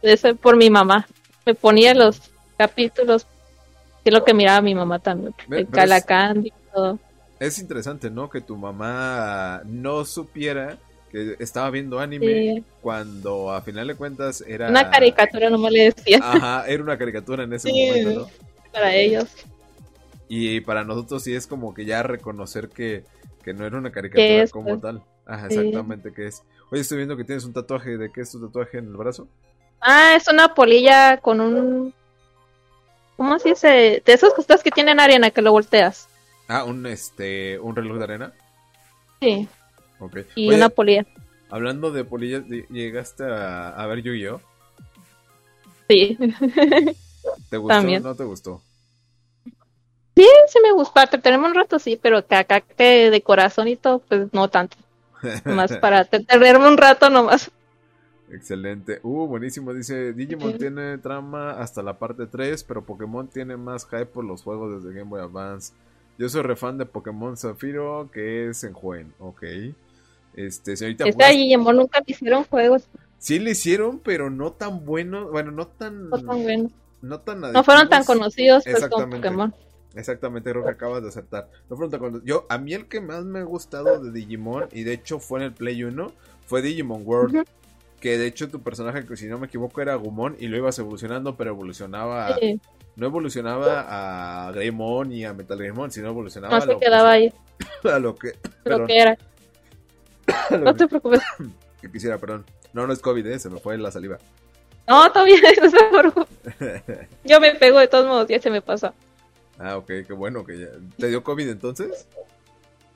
Ese 0.02 0.34
por 0.34 0.56
mi 0.56 0.70
mamá. 0.70 1.06
Me 1.46 1.54
ponía 1.54 1.94
los 1.94 2.20
capítulos. 2.56 3.26
Que 4.02 4.10
es 4.10 4.14
lo 4.14 4.24
que 4.24 4.34
miraba 4.34 4.60
mi 4.60 4.74
mamá 4.74 4.98
también. 4.98 5.34
El 5.50 5.66
Calacán 5.68 6.46
y 6.46 6.52
todo. 6.74 6.98
Es 7.40 7.58
interesante, 7.58 8.10
¿no? 8.10 8.28
Que 8.28 8.42
tu 8.42 8.56
mamá 8.56 9.62
no 9.64 10.04
supiera 10.04 10.76
que 11.14 11.36
estaba 11.38 11.70
viendo 11.70 12.00
anime 12.00 12.26
Sí. 12.56 12.64
cuando 12.82 13.52
a 13.52 13.62
final 13.62 13.86
de 13.86 13.94
cuentas 13.94 14.42
era... 14.46 14.68
Una 14.68 14.90
caricatura 14.90 15.48
nomás 15.48 15.70
le 15.70 15.84
decía 15.92 16.18
Ajá, 16.20 16.64
era 16.66 16.82
una 16.82 16.98
caricatura 16.98 17.44
en 17.44 17.52
ese 17.52 17.70
Sí. 17.70 17.86
momento, 17.86 18.20
¿no? 18.22 18.70
para 18.72 18.92
ellos. 18.94 19.26
Y 20.28 20.60
para 20.62 20.82
nosotros 20.82 21.22
sí 21.22 21.32
es 21.34 21.46
como 21.46 21.72
que 21.72 21.84
ya 21.84 22.02
reconocer 22.02 22.68
que, 22.68 23.04
que 23.44 23.54
no 23.54 23.64
era 23.64 23.78
una 23.78 23.92
caricatura 23.92 24.46
como 24.48 24.70
pues. 24.70 24.80
tal. 24.80 25.02
Ajá, 25.26 25.48
Sí. 25.48 25.58
exactamente 25.58 26.12
que 26.12 26.26
es. 26.26 26.42
Oye, 26.72 26.80
estoy 26.80 26.96
viendo 26.96 27.16
que 27.16 27.22
tienes 27.24 27.44
un 27.44 27.52
tatuaje. 27.52 27.96
¿De 27.96 28.10
qué 28.10 28.22
es 28.22 28.32
tu 28.32 28.44
tatuaje 28.44 28.78
en 28.78 28.86
el 28.86 28.96
brazo? 28.96 29.28
Ah, 29.80 30.14
es 30.16 30.26
una 30.26 30.52
polilla 30.54 31.18
con 31.18 31.40
un. 31.40 31.94
¿Cómo 33.16 33.38
se 33.38 33.50
dice? 33.50 34.02
De 34.04 34.12
esas 34.12 34.34
cosas 34.34 34.62
que 34.64 34.72
tienen 34.72 34.98
arena 34.98 35.30
que 35.30 35.40
lo 35.42 35.52
volteas. 35.52 36.08
Ah, 36.48 36.64
un 36.64 36.84
este, 36.86 37.58
un 37.60 37.76
reloj 37.76 37.98
de 37.98 38.04
arena. 38.04 38.32
Sí, 39.20 39.48
Y 40.36 40.48
Oye, 40.48 40.56
una 40.56 40.68
polilla. 40.68 41.06
hablando 41.50 41.90
de 41.92 42.04
polillas, 42.04 42.44
¿llegaste 42.70 43.24
a, 43.24 43.68
a 43.70 43.86
ver 43.86 44.02
Yu-Gi-Oh? 44.02 44.40
Sí. 45.88 46.16
¿Te 47.50 47.56
gustó 47.56 47.68
También. 47.76 48.04
o 48.04 48.08
no 48.08 48.14
te 48.14 48.24
gustó? 48.24 48.60
Sí, 50.16 50.26
sí 50.48 50.58
me 50.62 50.72
gusta. 50.72 51.06
Te- 51.06 51.18
Tenemos 51.18 51.48
un 51.48 51.54
rato, 51.54 51.78
sí, 51.78 51.98
pero 52.00 52.26
que 52.26 52.34
acá 52.36 52.60
que 52.60 53.10
de 53.10 53.22
corazón 53.22 53.68
y 53.68 53.76
todo, 53.76 53.98
pues 54.00 54.32
no 54.32 54.48
tanto. 54.48 54.76
Nomás 55.44 55.76
para 55.80 56.04
te- 56.04 56.20
tenerme 56.20 56.68
un 56.68 56.76
rato 56.76 57.08
nomás. 57.10 57.50
Excelente. 58.30 59.00
Uh, 59.02 59.26
buenísimo. 59.26 59.72
Dice, 59.74 60.12
Digimon 60.12 60.52
Sí. 60.52 60.58
tiene 60.58 60.98
trama 60.98 61.52
hasta 61.52 61.82
la 61.82 61.98
parte 61.98 62.26
3, 62.26 62.64
pero 62.64 62.84
Pokémon 62.84 63.28
tiene 63.28 63.56
más 63.56 63.84
hype 63.86 64.06
por 64.06 64.24
los 64.24 64.42
juegos 64.42 64.82
desde 64.82 64.96
Game 64.96 65.10
Boy 65.10 65.20
Advance. 65.20 65.72
Yo 66.18 66.28
soy 66.28 66.42
refan 66.42 66.78
de 66.78 66.86
Pokémon 66.86 67.36
Zafiro, 67.36 68.08
que 68.12 68.48
es 68.48 68.62
en 68.64 68.72
Juen. 68.72 69.12
Ok. 69.18 69.42
Este, 70.34 70.76
¿jugaste? 70.76 71.36
Digimon 71.36 71.76
nunca 71.76 72.00
le 72.00 72.12
hicieron 72.12 72.44
juegos, 72.44 72.88
Sí 73.24 73.38
le 73.38 73.52
hicieron, 73.52 74.00
pero 74.00 74.28
no 74.28 74.52
tan 74.52 74.84
buenos. 74.84 75.30
Bueno, 75.30 75.50
no 75.50 75.66
tan... 75.66 76.10
no 76.10 76.18
tan 76.18 76.42
buenos. 76.42 76.72
No, 77.00 77.20
tan 77.20 77.40
No 77.40 77.64
fueron 77.64 77.88
tan 77.88 78.04
conocidos 78.04 78.64
pues, 78.64 78.74
como 78.74 78.86
Exactamente. 78.86 79.28
Pokémon. 79.28 79.54
Exactamente, 79.94 80.50
creo 80.50 80.62
que 80.62 80.70
acabas 80.70 81.02
de 81.02 81.08
acertar. 81.08 81.48
No 81.70 81.76
fueron 81.76 81.90
tan 81.90 82.00
conocidos. 82.00 82.24
Yo, 82.26 82.46
a 82.50 82.58
mí 82.58 82.74
el 82.74 82.86
que 82.86 83.00
más 83.00 83.24
me 83.24 83.38
ha 83.38 83.44
gustado 83.44 83.98
de 83.98 84.12
Digimon, 84.12 84.68
y 84.72 84.82
de 84.82 84.92
hecho 84.92 85.20
fue 85.20 85.40
en 85.40 85.46
el 85.46 85.52
Play 85.52 85.84
1, 85.84 86.12
fue 86.44 86.60
Digimon 86.60 87.00
World. 87.06 87.46
Que 87.98 88.18
de 88.18 88.26
hecho 88.26 88.50
tu 88.50 88.60
personaje, 88.60 89.06
que 89.06 89.16
si 89.16 89.26
no 89.26 89.38
me 89.38 89.46
equivoco, 89.46 89.80
era 89.80 89.94
Gumon 89.94 90.36
y 90.38 90.48
lo 90.48 90.58
ibas 90.58 90.78
evolucionando, 90.78 91.34
pero 91.34 91.48
evolucionaba. 91.48 92.36
Sí, 92.38 92.60
No 92.96 93.06
evolucionaba 93.06 94.48
a 94.48 94.52
Greymon 94.52 95.12
y 95.12 95.24
a 95.24 95.32
Metal 95.32 95.56
Greymon, 95.56 95.90
sino 95.90 96.08
evolucionaba 96.08 96.52
no 96.52 96.58
a 96.58 96.66
se 96.66 96.72
lo, 96.72 96.78
quedaba 96.78 97.12
ahí, 97.12 97.32
a 97.84 97.98
lo 97.98 98.14
que. 98.14 98.34
lo 98.66 98.86
que 98.86 98.98
era. 98.98 99.16
No 100.60 100.74
te 100.74 100.86
preocupes. 100.88 101.20
que 101.80 101.90
quisiera, 101.90 102.18
perdón. 102.18 102.44
No, 102.72 102.86
no 102.86 102.92
es 102.92 102.98
COVID, 103.00 103.26
eh, 103.26 103.38
se 103.38 103.50
me 103.50 103.58
fue 103.60 103.76
la 103.78 103.90
saliva. 103.90 104.18
No, 104.86 105.10
todavía 105.12 105.36
no 105.62 105.70
se 105.70 105.76
preocupe. 105.98 107.08
Yo 107.24 107.40
me 107.40 107.54
pego 107.54 107.78
de 107.78 107.88
todos 107.88 108.06
modos, 108.06 108.28
ya 108.28 108.40
se 108.40 108.50
me 108.50 108.60
pasó. 108.60 108.92
ah, 109.58 109.76
ok, 109.76 109.86
qué 110.06 110.12
bueno 110.12 110.44
que 110.44 110.58
ya. 110.58 110.66
¿Te 110.98 111.08
dio 111.08 111.22
COVID 111.24 111.48
entonces? 111.48 112.06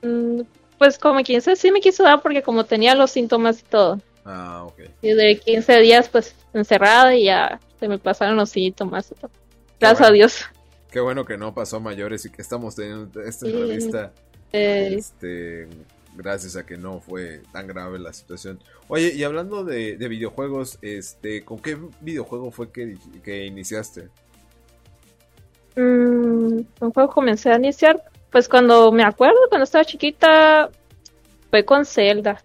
Mm, 0.01 0.41
Pues 0.77 0.97
como 0.97 1.21
15 1.21 1.55
sí 1.55 1.71
me 1.71 1.81
quiso 1.81 2.03
dar 2.03 2.21
porque 2.21 2.41
como 2.43 2.65
tenía 2.65 2.95
los 2.95 3.11
síntomas 3.11 3.59
y 3.59 3.63
todo. 3.63 3.99
Ah, 4.25 4.63
ok. 4.65 4.79
Y 5.01 5.13
de 5.13 5.39
15 5.39 5.79
días 5.79 6.09
pues 6.09 6.35
encerrada 6.53 7.15
y 7.15 7.25
ya 7.25 7.59
se 7.79 7.87
me 7.87 7.97
pasaron 7.97 8.35
los 8.37 8.49
síntomas 8.49 9.11
y 9.11 9.15
todo. 9.15 9.31
Gracias 9.79 9.99
bueno. 9.99 10.11
a 10.11 10.13
Dios. 10.13 10.45
Qué 10.91 10.99
bueno 10.99 11.25
que 11.25 11.37
no 11.37 11.53
pasó 11.53 11.77
a 11.77 11.79
mayores 11.79 12.25
y 12.25 12.31
que 12.31 12.41
estamos 12.41 12.75
teniendo 12.75 13.21
esta 13.21 13.45
Sí. 13.45 13.51
entrevista. 13.51 14.11
Eh, 14.51 14.95
Este, 14.97 15.67
gracias 16.19 16.55
a 16.57 16.65
que 16.65 16.77
no 16.77 16.99
fue 16.99 17.41
tan 17.53 17.65
grave 17.65 17.97
la 17.97 18.11
situación. 18.13 18.59
Oye, 18.89 19.13
y 19.15 19.23
hablando 19.23 19.63
de, 19.63 19.95
de 19.97 20.07
videojuegos, 20.09 20.77
este, 20.81 21.43
¿con 21.45 21.59
qué 21.59 21.77
videojuego 22.01 22.51
fue 22.51 22.71
que, 22.71 22.97
que 23.23 23.45
iniciaste? 23.45 24.09
mm, 25.75 26.59
un 26.81 26.91
juego 26.93 27.09
comencé 27.09 27.51
a 27.51 27.55
iniciar 27.57 28.03
pues 28.31 28.47
cuando 28.47 28.91
me 28.91 29.03
acuerdo, 29.03 29.37
cuando 29.49 29.63
estaba 29.63 29.85
chiquita 29.85 30.69
fue 31.49 31.65
con 31.65 31.85
Zelda. 31.85 32.41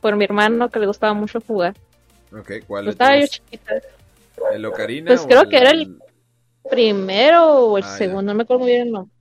Por 0.00 0.16
mi 0.16 0.24
hermano 0.24 0.68
que 0.70 0.78
le 0.78 0.86
gustaba 0.86 1.14
mucho 1.14 1.40
jugar. 1.40 1.74
Ok, 2.32 2.52
¿cuál 2.66 2.84
Pues 2.84 2.88
es? 2.88 2.92
estaba 3.00 3.18
yo 3.18 3.26
chiquita. 3.26 3.74
¿El 4.52 4.64
Ocarina? 4.66 5.08
Pues 5.08 5.26
creo 5.26 5.48
que 5.48 5.56
era 5.56 5.70
el- 5.70 5.98
Primero 6.70 7.66
o 7.66 7.78
el 7.78 7.84
Ah, 7.84 7.88
ya. 7.88 7.96
segundo, 7.96 8.22
no 8.22 8.34
me 8.34 8.42
acuerdo 8.42 8.60
muy 8.64 8.72
bien 8.72 8.86
el 8.88 8.92
nombre. 8.92 9.14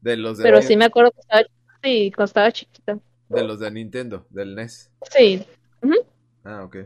De 0.00 0.16
los 0.16 0.36
de, 0.38 0.44
Pero 0.44 0.58
Ni- 0.58 0.66
sí 0.66 0.76
me 0.76 0.84
acuerdo 0.86 1.12
que 1.12 1.20
estaba, 1.20 1.42
sí, 1.82 2.12
cuando 2.14 2.24
estaba 2.28 2.52
chiquita. 2.52 2.98
De 3.30 3.44
los 3.44 3.58
de 3.60 3.70
Nintendo, 3.70 4.26
del 4.30 4.54
NES. 4.54 4.90
Sí, 5.10 5.44
Ah, 6.44 6.64
ok. 6.64 6.76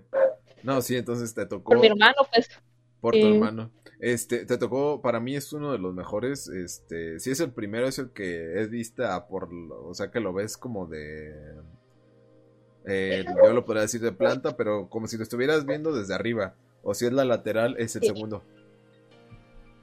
No, 0.62 0.80
sí, 0.82 0.96
entonces 0.96 1.32
te 1.34 1.46
tocó 1.46 1.70
por 1.72 1.80
mi 1.80 1.86
hermano, 1.86 2.14
pues. 2.32 2.48
por 3.00 3.14
tu 3.14 3.26
hermano. 3.26 3.70
Este, 4.00 4.44
te 4.44 4.58
tocó, 4.58 5.00
para 5.00 5.20
mí 5.20 5.36
es 5.36 5.52
uno 5.52 5.72
de 5.72 5.78
los 5.78 5.94
mejores, 5.94 6.48
este, 6.48 7.20
si 7.20 7.30
es 7.30 7.40
el 7.40 7.52
primero, 7.52 7.86
es 7.86 7.98
el 7.98 8.10
que 8.10 8.60
es 8.60 8.68
vista 8.70 9.26
por, 9.28 9.52
lo- 9.52 9.86
o 9.86 9.94
sea, 9.94 10.10
que 10.10 10.20
lo 10.20 10.32
ves 10.32 10.56
como 10.56 10.86
de, 10.86 11.32
eh, 12.86 13.24
yo 13.44 13.52
lo 13.52 13.64
podría 13.64 13.82
decir 13.82 14.00
de 14.00 14.12
planta, 14.12 14.56
pero 14.56 14.88
como 14.88 15.06
si 15.06 15.16
lo 15.16 15.22
estuvieras 15.22 15.64
viendo 15.64 15.92
desde 15.92 16.14
arriba, 16.14 16.54
o 16.82 16.94
si 16.94 17.06
es 17.06 17.12
la 17.12 17.24
lateral, 17.24 17.76
es 17.78 17.96
el 17.96 18.02
Sí. 18.02 18.08
segundo. 18.08 18.42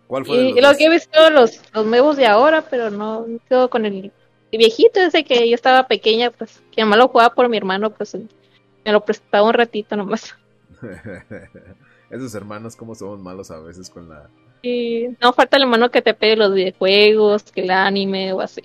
¿Cuál 0.08 0.26
fue 0.26 0.38
de 0.38 0.44
Y, 0.44 0.50
los 0.50 0.58
y 0.58 0.62
lo 0.62 0.78
que 0.78 0.86
he 0.86 0.90
visto 0.90 1.30
los, 1.30 1.62
los 1.74 1.86
nuevos 1.86 2.18
de 2.18 2.28
ahora, 2.28 2.66
pero 2.70 2.92
no 2.92 3.26
quedo 3.48 3.70
con 3.70 3.86
el 3.86 4.12
viejito 4.58 5.00
ese 5.00 5.24
que 5.24 5.48
yo 5.50 5.56
estaba 5.56 5.88
pequeña, 5.88 6.32
pues, 6.32 6.62
que 6.72 6.82
además 6.82 7.00
lo 7.00 7.08
jugaba 7.08 7.34
por 7.34 7.48
mi 7.50 7.58
hermano, 7.58 7.92
pues 7.92 8.16
me 8.16 8.92
lo 8.92 9.02
prestaba 9.06 9.48
un 9.48 9.54
ratito 9.54 9.96
nomás. 9.96 10.36
Esos 12.10 12.36
hermanos, 12.36 12.76
como 12.76 12.96
somos 12.96 13.20
malos 13.20 13.52
a 13.52 13.60
veces 13.60 13.90
con 13.90 14.10
la... 14.10 14.30
Y 14.62 15.08
no 15.22 15.34
falta 15.34 15.58
el 15.58 15.64
hermano 15.64 15.90
que 15.90 16.02
te 16.02 16.14
pegue 16.14 16.36
los 16.36 16.54
videojuegos, 16.54 17.44
que 17.44 17.62
el 17.62 17.72
anime 17.72 18.34
o 18.34 18.42
así. 18.42 18.62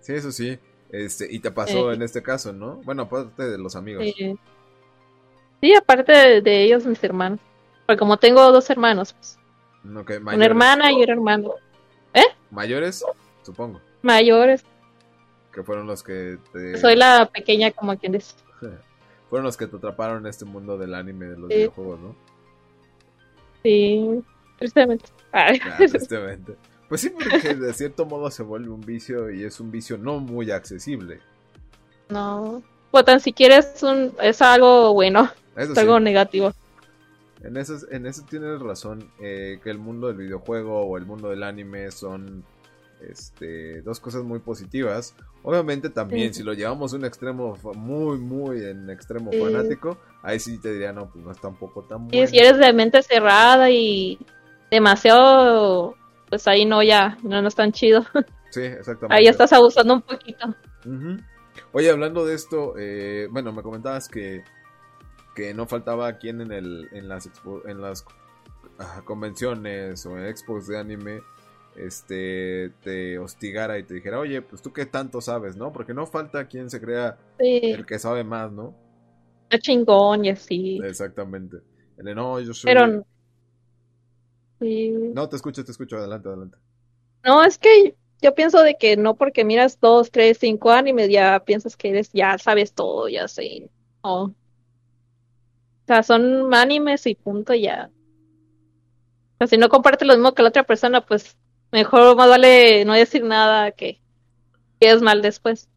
Sí, 0.00 0.14
eso 0.14 0.32
sí, 0.32 0.58
este, 0.90 1.26
y 1.30 1.38
te 1.40 1.50
pasó 1.50 1.90
Eh. 1.90 1.94
en 1.94 2.02
este 2.02 2.22
caso, 2.22 2.52
¿no? 2.52 2.76
Bueno, 2.84 3.02
aparte 3.02 3.42
de 3.44 3.58
los 3.58 3.76
amigos. 3.76 4.04
Eh, 4.04 4.36
sí, 5.60 5.74
aparte 5.74 6.12
de, 6.12 6.40
de 6.40 6.62
ellos, 6.62 6.86
mis 6.86 7.02
hermanos. 7.04 7.40
Porque 7.86 7.98
como 7.98 8.16
tengo 8.16 8.50
dos 8.50 8.68
hermanos, 8.70 9.12
pues, 9.12 9.38
Ok, 9.96 10.12
una 10.20 10.44
hermana 10.44 10.90
y 10.90 10.96
un 10.96 11.10
hermano. 11.10 11.54
Mayores, 12.50 13.04
supongo, 13.42 13.80
Mayores, 14.02 14.64
que 15.56 15.62
fueron 15.62 15.86
los 15.86 16.02
que 16.02 16.36
te... 16.52 16.76
soy 16.76 16.96
la 16.96 17.30
pequeña 17.32 17.70
como 17.70 17.96
quien 17.98 18.12
dice. 18.12 18.34
Fueron 19.30 19.46
los 19.46 19.56
que 19.56 19.66
te 19.66 19.76
atraparon 19.76 20.18
en 20.18 20.26
este 20.26 20.44
mundo 20.44 20.76
del 20.76 20.94
anime, 20.94 21.26
de 21.26 21.36
los 21.36 21.48
videojuegos, 21.48 21.98
¿no? 21.98 22.16
Sí, 23.62 24.22
tristemente. 24.58 25.06
Ah, 25.32 25.52
tristemente. 25.78 26.56
Pues 26.88 27.00
sí, 27.00 27.10
porque 27.10 27.54
de 27.54 27.72
cierto 27.72 28.04
modo 28.04 28.30
se 28.30 28.42
vuelve 28.42 28.68
un 28.68 28.82
vicio 28.82 29.30
y 29.30 29.44
es 29.44 29.58
un 29.58 29.70
vicio 29.70 29.96
no 29.96 30.20
muy 30.20 30.50
accesible. 30.50 31.20
No, 32.10 32.62
pues 32.90 33.04
tan 33.06 33.18
siquiera 33.18 33.56
es, 33.56 33.82
un, 33.82 34.12
es 34.22 34.42
algo 34.42 34.92
bueno, 34.92 35.28
es 35.56 35.76
algo 35.76 35.98
negativo. 35.98 36.52
En 37.40 37.56
eso, 37.56 37.78
en 37.90 38.06
eso 38.06 38.24
tienes 38.28 38.60
razón, 38.60 39.10
eh, 39.20 39.58
que 39.64 39.70
el 39.70 39.78
mundo 39.78 40.06
del 40.08 40.18
videojuego 40.18 40.82
o 40.82 40.98
el 40.98 41.06
mundo 41.06 41.30
del 41.30 41.42
anime 41.42 41.90
son 41.90 42.44
este, 43.00 43.82
dos 43.82 44.00
cosas 44.00 44.24
muy 44.24 44.38
positivas. 44.38 45.14
Obviamente 45.48 45.90
también, 45.90 46.34
si 46.34 46.42
lo 46.42 46.54
llevamos 46.54 46.92
a 46.92 46.96
un 46.96 47.04
extremo 47.04 47.56
muy, 47.76 48.18
muy 48.18 48.64
en 48.64 48.90
extremo 48.90 49.30
fanático, 49.30 49.96
ahí 50.20 50.40
sí 50.40 50.58
te 50.58 50.72
diría, 50.72 50.92
no, 50.92 51.08
pues 51.08 51.24
no 51.24 51.30
es 51.30 51.40
tampoco 51.40 51.84
tan 51.84 52.08
bueno. 52.08 52.20
Y 52.20 52.26
si 52.26 52.36
eres 52.36 52.58
de 52.58 52.72
mente 52.72 53.00
cerrada 53.00 53.70
y 53.70 54.18
demasiado, 54.72 55.94
pues 56.28 56.48
ahí 56.48 56.64
no, 56.64 56.82
ya, 56.82 57.16
no, 57.22 57.40
no 57.40 57.46
es 57.46 57.54
tan 57.54 57.70
chido. 57.70 58.04
Sí, 58.50 58.62
exactamente. 58.62 59.14
Ahí 59.14 59.26
estás 59.26 59.52
abusando 59.52 59.94
un 59.94 60.02
poquito. 60.02 60.54
Oye, 61.72 61.90
hablando 61.90 62.24
de 62.24 62.34
esto, 62.34 62.74
eh, 62.78 63.28
bueno, 63.30 63.52
me 63.52 63.62
comentabas 63.62 64.08
que, 64.08 64.42
que 65.34 65.52
no 65.52 65.66
faltaba 65.66 66.12
quien 66.14 66.40
en, 66.40 66.52
el, 66.52 66.88
en 66.92 67.08
las, 67.08 67.30
en 67.66 67.82
las 67.82 68.04
ah, 68.78 69.02
convenciones 69.04 70.06
o 70.06 70.16
en 70.16 70.26
expos 70.26 70.66
de 70.68 70.78
anime 70.78 71.22
este 71.76 72.72
te 72.82 73.18
hostigara 73.18 73.78
y 73.78 73.82
te 73.84 73.94
dijera, 73.94 74.18
oye, 74.18 74.42
pues 74.42 74.62
tú 74.62 74.72
qué 74.72 74.86
tanto 74.86 75.20
sabes, 75.20 75.56
¿no? 75.56 75.72
Porque 75.72 75.94
no 75.94 76.06
falta 76.06 76.46
quien 76.46 76.70
se 76.70 76.80
crea 76.80 77.18
el 77.38 77.84
que 77.86 77.98
sabe 77.98 78.24
más, 78.24 78.50
¿no? 78.52 78.74
Es 79.50 79.60
chingón 79.60 80.24
y 80.24 80.30
así. 80.30 80.80
Exactamente. 80.82 81.58
El 81.98 82.14
no, 82.14 82.40
yo 82.40 82.52
soy... 82.52 82.72
Pero... 82.72 83.04
No, 85.14 85.28
te 85.28 85.36
escucho, 85.36 85.64
te 85.64 85.70
escucho, 85.70 85.96
adelante, 85.96 86.28
adelante. 86.28 86.56
No, 87.24 87.44
es 87.44 87.58
que 87.58 87.94
yo 88.22 88.34
pienso 88.34 88.62
de 88.62 88.76
que 88.76 88.96
no 88.96 89.16
porque 89.16 89.44
miras 89.44 89.78
dos, 89.80 90.10
tres, 90.10 90.38
cinco 90.38 90.70
animes 90.70 91.10
ya 91.10 91.42
piensas 91.44 91.76
que 91.76 91.90
eres, 91.90 92.10
ya 92.12 92.38
sabes 92.38 92.72
todo, 92.72 93.08
ya 93.08 93.28
sé. 93.28 93.70
O 94.00 94.32
sea, 95.86 96.02
son 96.02 96.52
animes 96.54 97.06
y 97.06 97.14
punto 97.14 97.54
ya. 97.54 97.90
O 99.34 99.38
sea, 99.38 99.46
si 99.46 99.58
no 99.58 99.68
comparte 99.68 100.04
lo 100.04 100.14
mismo 100.14 100.32
que 100.34 100.42
la 100.42 100.48
otra 100.48 100.64
persona, 100.64 101.04
pues 101.04 101.36
Mejor 101.76 102.16
más 102.16 102.30
vale 102.30 102.86
no 102.86 102.94
decir 102.94 103.22
nada 103.22 103.70
que 103.70 104.00
es 104.80 105.02
mal 105.02 105.20
después. 105.20 105.68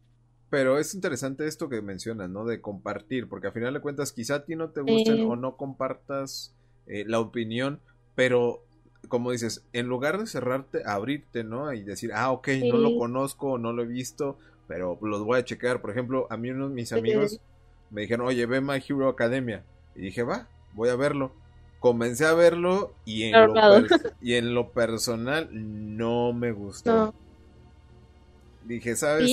Pero 0.50 0.80
es 0.80 0.96
interesante 0.96 1.46
esto 1.46 1.68
que 1.68 1.82
mencionas, 1.82 2.30
¿no? 2.30 2.46
De 2.46 2.62
compartir, 2.62 3.28
porque 3.28 3.48
al 3.48 3.54
final 3.54 3.74
de 3.74 3.82
cuentas 3.82 4.14
quizá 4.14 4.36
a 4.36 4.46
ti 4.46 4.56
no 4.56 4.70
te 4.70 4.80
gusten 4.80 5.30
o 5.30 5.36
no 5.36 5.58
compartas 5.58 6.56
eh, 6.88 7.04
la 7.06 7.20
opinión, 7.20 7.82
pero 8.16 8.64
como 9.10 9.32
dices, 9.32 9.66
en 9.74 9.88
lugar 9.88 10.18
de 10.18 10.28
cerrarte, 10.28 10.84
abrirte, 10.86 11.44
¿no? 11.44 11.74
Y 11.74 11.84
decir, 11.84 12.12
ah, 12.14 12.32
ok, 12.32 12.48
no 12.72 12.78
lo 12.78 12.98
conozco, 12.98 13.58
no 13.58 13.74
lo 13.74 13.84
he 13.84 13.86
visto, 13.86 14.38
pero 14.70 14.98
los 15.02 15.26
voy 15.26 15.40
a 15.40 15.44
checar. 15.44 15.82
Por 15.82 15.92
ejemplo, 15.92 16.28
a 16.30 16.38
mí 16.38 16.50
unos 16.50 16.70
de 16.70 16.76
mis 16.76 16.94
amigos 16.94 17.42
me 17.90 18.04
dijeron, 18.04 18.26
oye, 18.26 18.46
ve 18.46 18.62
My 18.62 18.78
Hero 18.78 19.10
Academia. 19.10 19.66
Y 19.98 20.00
dije, 20.04 20.24
va, 20.24 20.48
voy 20.76 20.88
a 20.88 20.96
verlo 20.96 21.34
comencé 21.80 22.26
a 22.26 22.34
verlo 22.34 22.94
y 23.06 23.24
en, 23.24 23.54
lo, 23.54 23.82
y 24.22 24.34
en 24.36 24.54
lo 24.54 24.70
personal 24.70 25.50
no 25.52 26.34
me 26.34 26.52
gustó. 26.52 27.14
Dije, 28.66 28.96
¿sabes? 28.96 29.32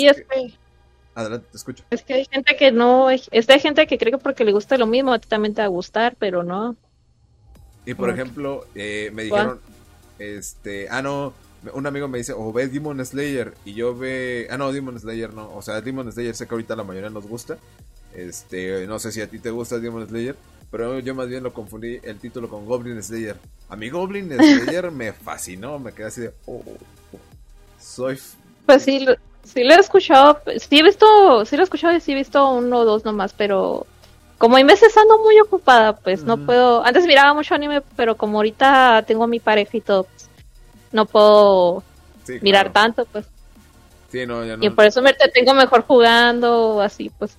Adelante, 1.15 1.47
te 1.51 1.57
escucho. 1.57 1.85
Es 1.91 2.03
que 2.03 2.15
hay 2.15 2.27
gente 2.31 2.57
que 2.57 2.73
no, 2.73 3.11
es 3.11 3.29
hay 3.33 3.61
gente 3.61 3.87
que 3.87 3.97
cree 3.97 4.13
que 4.13 4.19
porque 4.19 4.45
le 4.45 4.53
gusta 4.53 4.77
lo 4.77 4.87
mismo 4.87 5.13
a 5.13 5.19
ti 5.19 5.29
también 5.29 5.55
te 5.55 5.63
va 5.63 5.67
a 5.67 5.69
gustar, 5.69 6.15
pero 6.19 6.43
no. 6.43 6.77
Y 7.87 7.95
por 7.95 8.11
ejemplo, 8.11 8.67
eh, 8.75 9.11
me 9.15 9.25
dijeron, 9.25 9.61
este, 10.19 10.89
ah 10.91 11.03
no, 11.03 11.33
un 11.73 11.87
amigo 11.87 12.09
me 12.09 12.19
dice, 12.19 12.33
o 12.33 12.41
oh, 12.41 12.53
ve 12.53 12.69
Demon 12.69 13.05
Slayer, 13.05 13.55
y 13.65 13.75
yo 13.75 13.97
ve, 13.97 14.49
ah 14.51 14.59
no, 14.59 14.73
Demon 14.73 14.99
Slayer 14.99 15.33
no, 15.33 15.55
o 15.55 15.63
sea, 15.63 15.81
Demon 15.81 16.11
Slayer 16.13 16.35
sé 16.35 16.47
que 16.47 16.55
ahorita 16.55 16.77
la 16.77 16.85
mayoría 16.85 17.11
nos 17.11 17.27
gusta, 17.27 17.59
este, 18.15 18.87
no 18.87 18.99
sé 18.99 19.13
si 19.13 19.21
a 19.21 19.29
ti 19.29 19.39
te 19.39 19.51
gusta 19.51 19.79
Demon 19.79 20.07
Slayer, 20.09 20.37
pero 20.71 20.99
yo 21.01 21.15
más 21.15 21.29
bien 21.29 21.43
lo 21.43 21.53
confundí 21.53 21.99
el 22.03 22.19
título 22.19 22.49
con 22.49 22.67
Goblin 22.67 23.03
Slayer. 23.03 23.37
A 23.69 23.77
mi 23.77 23.89
Goblin 23.91 24.31
Slayer 24.33 24.91
me 24.93 25.13
fascinó, 25.13 25.79
me 25.79 25.93
quedé 25.93 26.07
así 26.07 26.21
de... 26.23 26.29
Oh, 26.47 26.63
oh, 26.67 26.77
oh". 27.13 27.19
Soy... 27.79 28.19
Pues 28.67 28.83
sí, 28.83 29.07
sí 29.45 29.65
lo 29.65 29.75
he 29.75 29.79
escuchado, 29.79 30.41
sí 30.59 30.79
he 30.79 30.83
visto, 30.83 31.45
sí 31.45 31.57
lo 31.57 31.63
he 31.63 31.65
escuchado 31.65 31.97
y 31.97 32.01
sí 32.01 32.13
he 32.13 32.17
visto 32.17 32.51
uno 32.51 32.79
o 32.79 32.85
dos 32.85 33.05
nomás, 33.05 33.33
pero 33.33 33.87
como 34.39 34.57
hay 34.57 34.65
meses 34.65 34.97
ando 34.97 35.19
muy 35.19 35.39
ocupada, 35.41 35.97
pues 35.97 36.25
no 36.25 36.45
puedo... 36.45 36.85
Antes 36.85 37.07
miraba 37.07 37.33
mucho 37.33 37.55
anime, 37.55 37.83
pero 37.97 38.17
como 38.17 38.39
ahorita 38.39 39.05
tengo 39.07 39.27
mi 39.27 39.41
parejito, 39.41 40.05
pues, 40.05 40.29
no 40.93 41.07
puedo 41.07 41.83
mirar 42.43 42.73
tanto, 42.73 43.07
pues. 43.07 43.27
Sí, 44.11 44.27
no, 44.27 44.45
ya 44.45 44.57
no. 44.57 44.65
Y 44.65 44.71
por 44.71 44.85
eso 44.85 45.01
me 45.01 45.15
tengo 45.15 45.55
mejor 45.55 45.83
jugando, 45.83 46.81
así, 46.83 47.11
pues. 47.19 47.37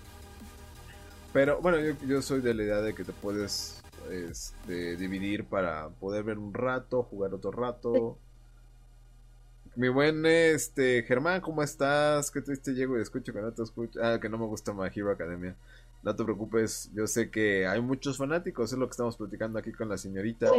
Pero 1.37 1.61
bueno, 1.61 1.77
yo, 2.07 2.19
soy 2.23 2.41
de 2.41 2.55
la 2.55 2.63
idea 2.63 2.81
de 2.81 2.95
que 2.95 3.03
te 3.03 3.13
puedes 3.13 3.83
este, 4.09 4.97
dividir 4.97 5.45
para 5.45 5.89
poder 5.89 6.23
ver 6.23 6.39
un 6.39 6.51
rato, 6.51 7.03
jugar 7.03 7.31
otro 7.35 7.51
rato. 7.51 8.17
Mi 9.75 9.87
buen 9.87 10.25
este 10.25 11.03
Germán, 11.03 11.41
¿cómo 11.41 11.61
estás? 11.61 12.31
¿Qué 12.31 12.41
triste 12.41 12.73
llego 12.73 12.97
y 12.97 13.03
escucho 13.03 13.33
que 13.33 13.39
no 13.39 13.51
te 13.51 13.61
escucho? 13.61 13.99
Ah, 14.03 14.19
que 14.19 14.29
no 14.29 14.39
me 14.39 14.47
gusta 14.47 14.73
My 14.73 14.87
Hero 14.87 15.11
Academia. 15.11 15.55
No 16.01 16.15
te 16.15 16.23
preocupes, 16.23 16.89
yo 16.95 17.05
sé 17.05 17.29
que 17.29 17.67
hay 17.67 17.81
muchos 17.81 18.17
fanáticos, 18.17 18.73
es 18.73 18.79
lo 18.79 18.87
que 18.87 18.93
estamos 18.93 19.15
platicando 19.15 19.59
aquí 19.59 19.71
con 19.71 19.89
la 19.89 19.99
señorita. 19.99 20.49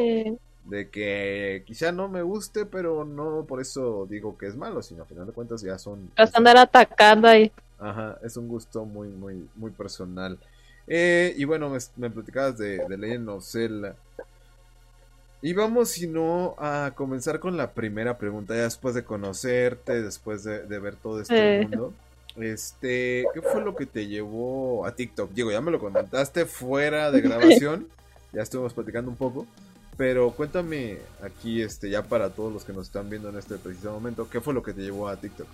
De 0.64 0.91
que 0.91 1.64
quizá 1.67 1.91
no 1.91 2.09
me 2.09 2.23
guste, 2.23 2.67
pero 2.67 3.05
no 3.05 3.47
por 3.49 3.61
eso 3.61 4.07
digo 4.09 4.38
que 4.38 4.47
es 4.47 4.55
malo, 4.55 4.81
sino 4.83 5.03
a 5.03 5.07
final 5.07 5.27
de 5.27 5.33
cuentas 5.33 5.61
ya 5.61 5.77
son. 5.77 6.09
Vas 6.17 6.33
a 6.33 6.38
andar 6.38 6.57
atacando 6.57 7.27
ahí. 7.27 7.51
Ajá, 7.81 8.17
es 8.23 8.37
un 8.37 8.47
gusto 8.47 8.85
muy, 8.85 9.09
muy, 9.09 9.49
muy 9.57 9.73
personal. 9.73 10.38
Eh, 10.88 11.35
y 11.37 11.44
bueno, 11.44 11.70
me, 11.96 12.11
platicabas 12.11 12.59
de, 12.59 12.79
de 12.88 12.96
Legend 12.96 13.29
of 13.29 13.44
Zelda. 13.44 13.94
Y 15.40 15.53
vamos, 15.53 15.90
si 15.90 16.09
no, 16.09 16.57
a 16.59 16.92
comenzar 16.96 17.38
con 17.38 17.57
la 17.57 17.70
primera 17.70 18.18
pregunta, 18.18 18.57
ya 18.57 18.62
después 18.62 18.94
de 18.94 19.05
conocerte, 19.05 20.03
después 20.03 20.42
de, 20.42 20.66
ver 20.66 20.96
todo 20.96 21.20
este 21.20 21.62
mundo. 21.62 21.92
Este, 22.37 23.24
¿qué 23.35 23.42
fue 23.42 23.62
lo 23.62 23.77
que 23.77 23.87
te 23.87 24.07
llevó 24.07 24.85
a 24.85 24.94
TikTok? 24.94 25.31
Diego, 25.31 25.53
ya 25.53 25.61
me 25.61 25.70
lo 25.70 25.79
comentaste 25.79 26.44
fuera 26.44 27.11
de 27.11 27.20
grabación, 27.22 27.87
ya 28.33 28.42
estuvimos 28.42 28.74
platicando 28.74 29.11
un 29.11 29.16
poco, 29.16 29.46
pero 29.96 30.31
cuéntame 30.33 30.98
aquí, 31.22 31.62
este, 31.62 31.88
ya 31.88 32.03
para 32.03 32.31
todos 32.31 32.53
los 32.53 32.64
que 32.64 32.72
nos 32.72 32.87
están 32.87 33.09
viendo 33.09 33.29
en 33.29 33.38
este 33.38 33.57
preciso 33.59 33.92
momento, 33.92 34.29
¿qué 34.29 34.40
fue 34.40 34.55
lo 34.55 34.62
que 34.62 34.72
te 34.72 34.83
llevó 34.83 35.09
a 35.09 35.16
TikTok? 35.16 35.46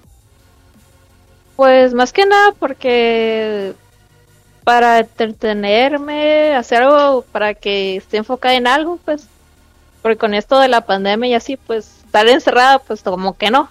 Pues 1.57 1.95
más 1.95 2.13
que 2.13 2.27
nada 2.27 2.53
porque 2.59 3.75
para 4.65 5.01
entretenerme, 5.01 6.55
hacer 6.55 6.83
algo 6.83 7.23
para 7.23 7.55
que 7.55 7.97
esté 7.97 8.17
enfocada 8.17 8.55
en 8.55 8.67
algo, 8.67 8.99
pues, 9.05 9.29
porque 10.03 10.17
con 10.17 10.35
esto 10.35 10.59
de 10.59 10.69
la 10.69 10.81
pandemia 10.87 11.31
y 11.31 11.35
así, 11.35 11.57
pues, 11.57 12.03
estar 12.05 12.27
encerrada, 12.27 12.79
pues, 12.79 13.03
como 13.03 13.37
que 13.37 13.51
no. 13.51 13.71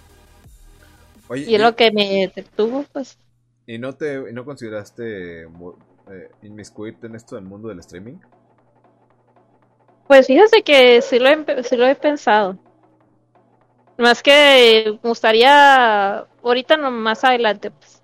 y 1.36 1.56
es 1.56 1.62
lo 1.62 1.76
que 1.76 1.92
me 1.92 2.32
detuvo, 2.34 2.86
pues. 2.94 3.18
¿Y 3.66 3.80
no 3.80 3.96
te 3.96 4.32
no 4.34 4.46
consideraste 4.46 5.44
eh, 5.44 5.48
inmiscuirte 6.44 7.08
en 7.08 7.16
esto 7.16 7.36
del 7.36 7.46
mundo 7.46 7.70
del 7.70 7.80
streaming? 7.80 8.18
Pues 10.08 10.28
fíjese 10.28 10.62
que 10.64 11.02
sí 11.02 11.18
lo 11.18 11.30
he, 11.30 11.64
sí 11.64 11.76
lo 11.76 11.88
he 11.88 11.96
pensado. 11.96 12.58
Más 13.98 14.22
que 14.22 14.98
me 15.02 15.10
gustaría 15.10 16.28
ahorita 16.44 16.78
no 16.78 16.92
más 16.92 17.24
adelante, 17.24 17.72
pues. 17.72 18.03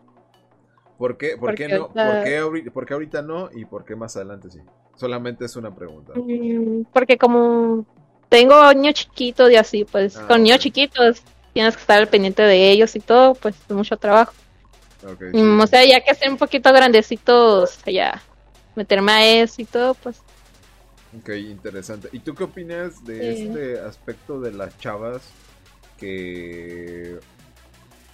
¿Por 0.99 1.17
qué, 1.17 1.37
por 1.37 1.55
qué 1.55 1.69
no? 1.69 1.87
¿Por, 1.87 2.23
qué 2.25 2.37
ahorita, 2.39 2.71
¿Por 2.71 2.85
qué 2.85 2.93
ahorita 2.93 3.21
no 3.21 3.49
y 3.53 3.63
por 3.63 3.85
qué 3.85 3.95
más 3.95 4.17
adelante 4.17 4.51
sí? 4.51 4.59
Solamente 4.95 5.45
es 5.45 5.55
una 5.55 5.73
pregunta. 5.73 6.11
Mm, 6.13 6.83
porque 6.91 7.17
como 7.17 7.85
tengo 8.27 8.73
niños 8.73 8.95
chiquitos 8.95 9.49
y 9.49 9.55
así, 9.55 9.85
pues 9.85 10.17
ah, 10.17 10.27
con 10.27 10.43
niños 10.43 10.59
chiquitos 10.59 11.23
tienes 11.53 11.75
que 11.77 11.81
estar 11.81 11.99
al 11.99 12.09
pendiente 12.09 12.41
de 12.41 12.69
ellos 12.69 12.97
y 12.97 12.99
todo, 12.99 13.33
pues 13.35 13.55
es 13.55 13.73
mucho 13.73 13.95
trabajo. 13.95 14.33
O 15.05 15.67
sea, 15.67 15.85
ya 15.85 16.01
que 16.01 16.11
estén 16.11 16.33
un 16.33 16.37
poquito 16.37 16.73
grandecitos, 16.73 17.79
ya 17.85 18.21
meterme 18.75 19.13
a 19.13 19.25
eso 19.25 19.61
y 19.61 19.65
todo, 19.65 19.93
pues. 19.93 20.21
Ok, 21.17 21.29
interesante. 21.29 22.09
¿Y 22.11 22.19
tú 22.19 22.35
qué 22.35 22.43
opinas 22.43 23.05
de 23.05 23.43
este 23.43 23.79
aspecto 23.79 24.41
de 24.41 24.51
las 24.51 24.77
chavas 24.79 25.21
que 25.97 27.19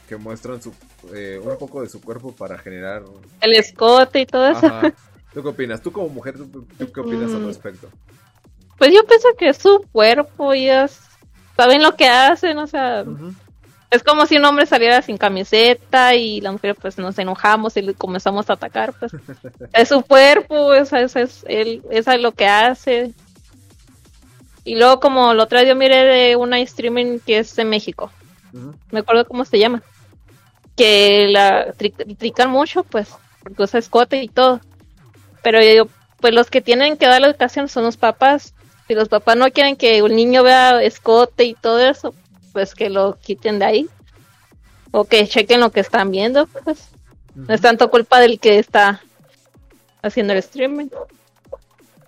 que 0.08 0.18
muestran 0.18 0.62
su, 0.62 0.74
eh, 1.14 1.40
un 1.42 1.58
poco 1.58 1.82
de 1.82 1.90
su 1.90 2.02
cuerpo 2.02 2.32
para 2.32 2.58
generar... 2.58 3.04
El 3.42 3.54
escote 3.54 4.22
y 4.22 4.26
todo 4.26 4.48
eso. 4.48 4.68
¿Tú 5.34 5.42
qué 5.42 5.50
opinas? 5.50 5.82
Tú 5.82 5.92
como 5.92 6.10
mujer, 6.10 6.36
¿tú, 6.38 6.92
qué 6.92 7.00
opinas 7.00 7.32
al 7.32 7.42
mm. 7.42 7.48
respecto? 7.48 7.90
Pues 8.78 8.94
yo 8.94 9.06
pienso 9.06 9.30
que 9.38 9.50
es 9.50 9.58
su 9.58 9.86
cuerpo, 9.92 10.54
ellas 10.54 11.02
saben 11.56 11.82
lo 11.82 11.96
que 11.96 12.08
hacen, 12.08 12.58
o 12.58 12.68
sea... 12.68 13.04
Es 13.92 14.04
como 14.04 14.26
si 14.26 14.36
un 14.36 14.44
hombre 14.44 14.66
saliera 14.66 15.02
sin 15.02 15.18
camiseta 15.18 16.16
y 16.16 16.42
la 16.42 16.52
mujer 16.52 16.76
pues 16.76 16.98
nos 16.98 17.18
enojamos 17.18 17.78
y 17.78 17.82
le 17.82 17.94
comenzamos 17.94 18.50
a 18.50 18.54
atacar, 18.54 18.94
pues 19.00 19.14
es 19.74 19.88
su 19.88 20.02
cuerpo, 20.02 20.74
eso, 20.74 20.98
es 20.98 21.46
él, 21.48 21.82
eso 21.90 22.12
es 22.12 22.22
lo 22.22 22.34
que 22.34 22.48
hace. 22.48 23.14
Y 24.66 24.76
luego 24.76 25.00
como 25.00 25.34
lo 25.34 25.44
otro 25.44 25.60
día 25.60 25.70
yo 25.70 25.76
miré 25.76 26.04
de 26.04 26.36
una 26.36 26.60
streaming 26.60 27.20
que 27.20 27.38
es 27.38 27.56
de 27.56 27.64
México, 27.64 28.12
me 28.92 29.00
acuerdo 29.00 29.26
cómo 29.26 29.46
se 29.46 29.60
llama, 29.60 29.84
que 30.76 31.28
la 31.30 31.74
trican 31.74 32.50
mucho 32.52 32.84
pues 32.84 33.10
porque 33.46 33.64
usa 33.64 33.80
escote 33.80 34.22
y 34.24 34.28
todo. 34.28 34.60
Pero 35.44 35.62
yo 35.62 35.70
digo, 35.70 35.88
pues 36.20 36.34
los 36.34 36.50
que 36.50 36.62
tienen 36.62 36.98
que 36.98 37.06
dar 37.06 37.22
la 37.22 37.28
educación 37.28 37.70
son 37.70 37.84
los 37.84 37.98
papás. 37.98 38.56
Si 38.88 38.96
los 38.96 39.10
papás 39.10 39.38
no 39.38 39.52
quieren 39.52 39.76
que 39.76 40.02
un 40.02 40.16
niño 40.16 40.42
vea 40.42 40.82
escote 40.82 41.44
y 41.44 41.54
todo 41.54 41.80
eso, 41.80 42.16
pues 42.54 42.74
que 42.74 42.90
lo 42.90 43.18
quiten 43.20 43.60
de 43.60 43.66
ahí. 43.66 43.90
O 44.92 45.06
que 45.06 45.28
chequen 45.28 45.60
lo 45.60 45.72
que 45.72 45.82
están 45.82 46.10
viendo, 46.10 46.48
pues. 46.48 46.90
No 47.36 47.54
es 47.54 47.62
tanto 47.62 47.92
culpa 47.92 48.20
del 48.20 48.40
que 48.40 48.58
está 48.58 49.02
haciendo 50.02 50.34
el 50.34 50.40
streaming. 50.40 50.88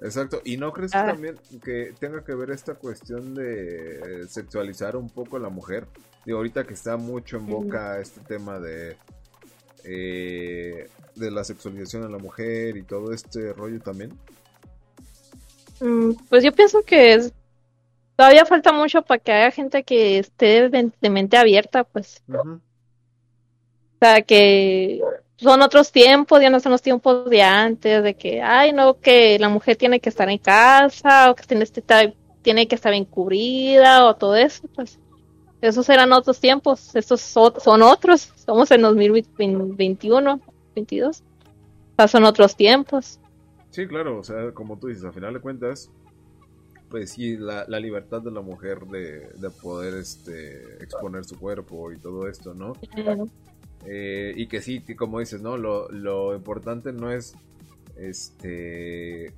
Exacto, 0.02 0.42
y 0.46 0.58
no 0.58 0.72
crees 0.72 0.96
ah. 0.96 1.06
también 1.06 1.38
que 1.64 1.94
tenga 2.00 2.24
que 2.24 2.34
ver 2.34 2.52
esta 2.52 2.76
cuestión 2.76 3.36
de 3.36 4.26
sexualizar 4.30 4.96
un 4.96 5.10
poco 5.10 5.38
a 5.38 5.40
la 5.40 5.50
mujer. 5.50 5.88
Digo, 6.28 6.40
ahorita 6.40 6.66
que 6.66 6.74
está 6.74 6.98
mucho 6.98 7.38
en 7.38 7.48
boca 7.48 8.02
este 8.02 8.20
tema 8.20 8.60
de 8.60 8.98
eh, 9.86 10.90
de 11.16 11.32
la 11.32 11.46
sexualización 11.46 12.04
a 12.04 12.10
la 12.10 12.18
mujer 12.18 12.76
y 12.76 12.84
todo 12.84 13.13
este 13.13 13.54
rollo 13.54 13.80
también. 13.80 14.12
Mm, 15.80 16.12
pues 16.28 16.44
yo 16.44 16.52
pienso 16.52 16.84
que 16.84 17.13
es 17.13 17.34
todavía 18.18 18.46
falta 18.46 18.74
mucho 18.74 19.04
para 19.04 19.20
que 19.20 19.32
haya 19.32 19.52
gente 19.52 19.84
que 19.84 20.20
esté 20.20 20.68
de, 20.68 21.10
mente 21.10 21.38
abierta, 21.38 21.86
pues. 21.86 22.22
O 22.28 22.60
sea, 24.02 24.22
que 24.22 25.00
son 25.38 25.62
otros 25.62 25.94
tiempos, 25.94 26.42
ya 26.42 26.50
no 26.50 26.60
son 26.60 26.74
los 26.74 26.82
tiempos 26.82 27.30
de 27.30 27.42
antes, 27.42 28.04
de 28.04 28.16
que, 28.16 28.42
ay, 28.42 28.74
no, 28.74 29.00
que 29.00 29.40
la 29.40 29.48
mujer 29.48 29.78
tiene 29.78 30.02
que 30.02 30.10
estar 30.10 30.30
en 30.30 30.40
casa, 30.40 31.32
o 31.32 31.36
que 31.36 31.46
tiene, 31.46 31.63
este, 31.63 31.82
tiene 32.42 32.68
que 32.68 32.76
estar 32.76 32.94
encubrida, 32.94 34.06
o 34.06 34.18
todo 34.18 34.36
eso, 34.36 34.68
pues. 34.76 35.00
Esos 35.62 35.89
eran 35.89 36.13
otros 36.13 36.39
tiempos, 36.39 36.96
estos 36.96 37.22
son 37.22 37.82
otros, 37.82 38.32
estamos 38.36 38.70
en 38.72 38.82
2021, 38.82 40.39
22. 40.76 41.17
O 41.17 41.96
sea, 41.96 42.08
son 42.08 42.26
otros 42.26 42.56
tiempos. 42.56 43.20
Sí, 43.72 43.88
claro, 43.88 44.20
o 44.20 44.24
sea, 44.24 44.52
como 44.54 44.78
tú 44.78 44.88
dices, 44.88 45.04
a 45.04 45.12
final 45.12 45.34
de 45.34 45.39
cuentas, 45.39 45.89
pues 46.89 47.12
sí, 47.12 47.38
la, 47.38 47.65
libertad 47.80 48.22
de 48.22 48.32
la 48.32 48.41
mujer 48.41 48.86
de, 48.86 49.50
poder 49.62 49.96
este, 49.96 50.84
exponer 50.84 51.26
su 51.26 51.38
cuerpo 51.38 51.91
y 51.91 51.98
todo 51.98 52.28
esto, 52.28 52.54
¿no? 52.54 52.74
Eh, 53.86 54.34
y 54.36 54.48
que 54.48 54.62
sí, 54.62 54.82
como 54.96 55.20
dices, 55.20 55.41
¿no? 55.41 55.58
Lo, 55.58 55.89
lo 55.89 56.36
importante 56.36 56.93
no 56.93 57.12
es, 57.12 57.36
este, 57.98 59.34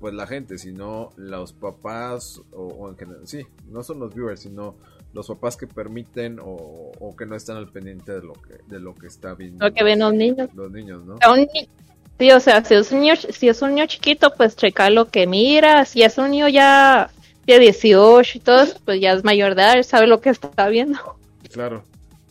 pues 0.00 0.14
la 0.14 0.26
gente, 0.26 0.58
sino 0.58 1.10
los 1.16 1.52
papás, 1.52 2.42
o, 2.52 2.88
en 2.88 2.96
general, 2.96 3.26
sí, 3.26 3.46
no 3.70 3.82
son 3.82 3.98
los 4.00 4.14
viewers, 4.14 4.40
sino 4.40 4.76
los 5.14 5.28
papás 5.28 5.56
que 5.56 5.66
permiten 5.66 6.38
o, 6.42 7.14
que 7.16 7.24
no 7.24 7.36
están 7.36 7.56
al 7.56 7.70
pendiente 7.70 8.12
de 8.12 8.22
lo 8.22 8.34
que, 8.34 8.58
de 8.66 8.80
lo 8.80 8.94
que 8.94 9.06
está 9.06 9.34
viendo. 9.34 9.64
Lo 9.64 9.72
que 9.72 9.84
ven 9.84 10.00
los 10.00 10.12
niños. 10.12 10.50
Los 10.54 10.70
niños, 10.70 11.04
¿no? 11.04 11.16
Sí, 12.18 12.30
o 12.30 12.38
sea, 12.38 12.64
si 12.64 12.74
es 12.74 12.92
un 12.92 13.00
niño, 13.00 13.16
si 13.16 13.48
es 13.48 13.60
un 13.62 13.74
niño 13.74 13.86
chiquito, 13.86 14.32
pues 14.36 14.54
checar 14.54 14.92
lo 14.92 15.08
que 15.08 15.26
mira. 15.26 15.84
Si 15.84 16.02
es 16.02 16.16
un 16.18 16.30
niño 16.30 16.48
ya 16.48 17.10
de 17.46 17.58
18 17.58 18.38
y 18.38 18.40
todo, 18.40 18.66
pues 18.84 19.00
ya 19.00 19.12
es 19.12 19.24
mayor 19.24 19.54
de 19.54 19.62
edad, 19.62 19.82
sabe 19.82 20.06
lo 20.06 20.20
que 20.20 20.30
está 20.30 20.68
viendo. 20.68 20.98
Claro, 21.52 21.84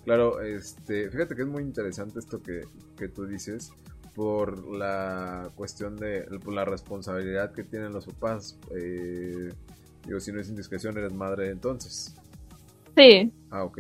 claro, 0.06 0.42
este, 0.42 1.10
fíjate 1.10 1.36
que 1.36 1.42
es 1.42 1.48
muy 1.48 1.64
interesante 1.64 2.20
esto 2.20 2.42
que, 2.42 2.62
que 2.98 3.08
tú 3.10 3.26
dices 3.26 3.72
por 4.16 4.66
la 4.68 5.50
cuestión 5.56 5.98
de 5.98 6.28
la 6.48 6.66
responsabilidad 6.66 7.52
que 7.52 7.64
tienen 7.64 7.94
los 7.94 8.06
papás. 8.06 8.58
Eh, 8.76 9.52
digo, 10.06 10.20
si 10.20 10.32
no 10.32 10.40
es 10.40 10.50
indiscreción, 10.50 10.98
eres 10.98 11.14
madre 11.14 11.50
entonces. 11.50 12.16
Sí. 12.96 13.32
Ah, 13.50 13.64
ok. 13.64 13.80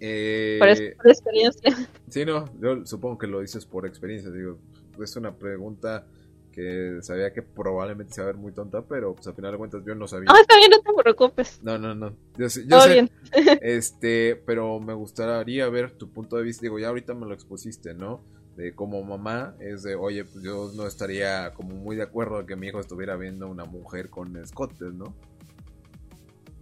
Eh, 0.00 0.56
por, 0.58 0.68
experiencia. 1.08 1.76
Sí, 2.08 2.24
no, 2.24 2.46
yo 2.60 2.84
supongo 2.86 3.18
que 3.18 3.26
lo 3.26 3.40
dices 3.40 3.66
por 3.66 3.86
experiencia. 3.86 4.30
Digo, 4.30 4.58
es 5.00 5.14
una 5.16 5.36
pregunta 5.36 6.06
que 6.50 6.98
sabía 7.02 7.32
que 7.32 7.42
probablemente 7.42 8.12
se 8.12 8.20
va 8.20 8.28
a 8.28 8.32
ver 8.32 8.40
muy 8.40 8.52
tonta, 8.52 8.82
pero 8.82 9.14
pues 9.14 9.26
al 9.28 9.34
final 9.34 9.52
de 9.52 9.58
cuentas 9.58 9.82
yo 9.86 9.94
no 9.94 10.08
sabía. 10.08 10.28
Ah, 10.30 10.40
está 10.40 10.56
bien, 10.56 10.70
no 10.70 10.80
te 10.80 11.02
preocupes. 11.02 11.60
No, 11.62 11.78
no, 11.78 11.94
no. 11.94 12.10
Yo, 12.36 12.46
yo 12.66 12.80
sé, 12.80 12.92
bien. 12.92 13.10
este, 13.62 14.36
pero 14.44 14.80
me 14.80 14.94
gustaría 14.94 15.68
ver 15.68 15.92
tu 15.92 16.10
punto 16.10 16.36
de 16.36 16.42
vista. 16.42 16.62
Digo, 16.62 16.78
ya 16.78 16.88
ahorita 16.88 17.14
me 17.14 17.26
lo 17.26 17.34
expusiste, 17.34 17.94
¿no? 17.94 18.20
De 18.56 18.74
como 18.74 19.02
mamá, 19.04 19.54
es 19.60 19.84
de, 19.84 19.94
oye, 19.94 20.24
pues 20.24 20.42
yo 20.42 20.72
no 20.74 20.86
estaría 20.86 21.52
como 21.54 21.76
muy 21.76 21.94
de 21.94 22.02
acuerdo 22.02 22.38
de 22.38 22.46
que 22.46 22.56
mi 22.56 22.66
hijo 22.66 22.80
estuviera 22.80 23.16
viendo 23.16 23.46
a 23.46 23.48
una 23.48 23.64
mujer 23.64 24.10
con 24.10 24.36
escotes, 24.36 24.92
¿no? 24.92 25.14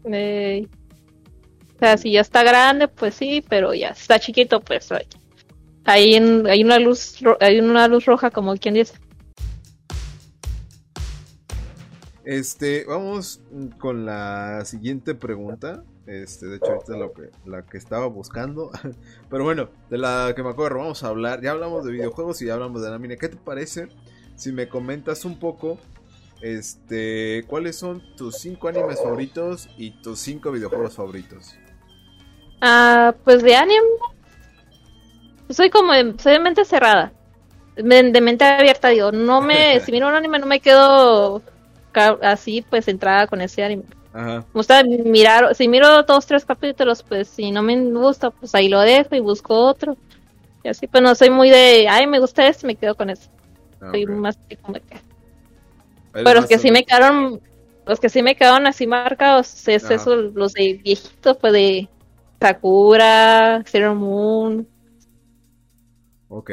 Eh, 0.04 0.68
o 1.78 1.80
sea, 1.80 1.96
si 1.96 2.10
ya 2.10 2.22
está 2.22 2.42
grande, 2.42 2.88
pues 2.88 3.14
sí, 3.14 3.44
pero 3.48 3.72
ya 3.72 3.90
está 3.90 4.18
chiquito, 4.18 4.60
pues 4.60 4.88
hay, 5.84 6.14
hay 6.14 6.64
una 6.64 6.78
luz 6.80 7.16
hay 7.38 7.60
una 7.60 7.86
luz 7.86 8.04
roja 8.04 8.32
como 8.32 8.56
quien 8.56 8.74
dice. 8.74 8.94
Este, 12.24 12.84
vamos 12.84 13.40
con 13.78 14.04
la 14.06 14.64
siguiente 14.64 15.14
pregunta. 15.14 15.84
Este, 16.06 16.46
de 16.46 16.56
hecho, 16.56 16.72
ahorita 16.72 16.96
lo 16.96 17.12
que, 17.12 17.30
la 17.46 17.62
que 17.62 17.78
estaba 17.78 18.06
buscando. 18.06 18.72
Pero 19.30 19.44
bueno, 19.44 19.70
de 19.88 19.98
la 19.98 20.32
que 20.34 20.42
me 20.42 20.50
acuerdo, 20.50 20.78
vamos 20.78 21.04
a 21.04 21.08
hablar. 21.08 21.40
Ya 21.42 21.52
hablamos 21.52 21.84
de 21.84 21.92
videojuegos 21.92 22.42
y 22.42 22.46
ya 22.46 22.54
hablamos 22.54 22.82
de 22.82 22.92
anime. 22.92 23.16
¿Qué 23.16 23.28
te 23.28 23.36
parece 23.36 23.88
si 24.34 24.50
me 24.50 24.68
comentas 24.68 25.24
un 25.24 25.38
poco 25.38 25.78
este, 26.40 27.44
¿cuáles 27.46 27.76
son 27.76 28.02
tus 28.16 28.36
cinco 28.36 28.68
animes 28.68 29.00
favoritos 29.00 29.68
y 29.76 30.00
tus 30.02 30.18
cinco 30.20 30.52
videojuegos 30.52 30.94
favoritos? 30.94 31.54
Ah, 32.60 33.14
pues 33.24 33.42
de 33.42 33.54
anime. 33.54 33.86
Soy 35.50 35.70
como 35.70 35.92
soy 36.18 36.32
de 36.32 36.40
mente 36.40 36.64
cerrada. 36.64 37.12
De, 37.76 38.20
mente 38.20 38.44
abierta, 38.44 38.88
digo, 38.88 39.12
no 39.12 39.40
me, 39.40 39.80
si 39.84 39.92
miro 39.92 40.08
un 40.08 40.14
anime 40.14 40.38
no 40.38 40.46
me 40.46 40.60
quedo 40.60 41.42
así 42.22 42.64
pues 42.68 42.88
entrada 42.88 43.26
con 43.26 43.40
ese 43.40 43.62
anime. 43.62 43.84
Ajá. 44.12 44.38
Me 44.38 44.52
gusta 44.52 44.82
mirar, 44.84 45.54
si 45.54 45.68
miro 45.68 46.02
dos, 46.02 46.26
tres 46.26 46.44
capítulos, 46.44 47.02
pues 47.02 47.28
si 47.28 47.50
no 47.50 47.62
me 47.62 47.76
gusta, 47.92 48.30
pues 48.30 48.54
ahí 48.54 48.68
lo 48.68 48.80
dejo 48.80 49.14
y 49.14 49.20
busco 49.20 49.54
otro. 49.54 49.96
Y 50.64 50.68
así, 50.68 50.86
pues 50.86 51.02
no 51.02 51.14
soy 51.14 51.30
muy 51.30 51.50
de, 51.50 51.86
ay, 51.88 52.06
me 52.06 52.18
gusta 52.18 52.46
este, 52.46 52.66
me 52.66 52.74
quedo 52.74 52.94
con 52.94 53.10
ese. 53.10 53.28
Ah, 53.80 53.90
soy 53.92 54.06
más 54.06 54.38
como 54.60 54.74
que... 54.74 55.00
Pero 56.12 56.34
los 56.34 56.46
que 56.46 56.58
sí 56.58 56.70
me 56.70 56.84
quedaron, 56.84 57.40
los 57.86 58.00
que 58.00 58.08
sí 58.08 58.22
me 58.22 58.34
quedaron 58.34 58.66
así 58.66 58.86
marcados, 58.86 59.68
es 59.68 59.90
eso, 59.90 60.16
los 60.16 60.52
de 60.54 60.80
viejitos, 60.82 61.36
pues 61.36 61.52
de 61.52 61.88
Sakura, 62.40 63.62
Zero 63.66 63.94
Moon. 63.94 64.66
Ok. 66.28 66.50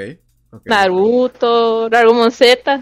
Naruto, 0.63 1.89
Dragon 1.89 2.31
Z. 2.31 2.75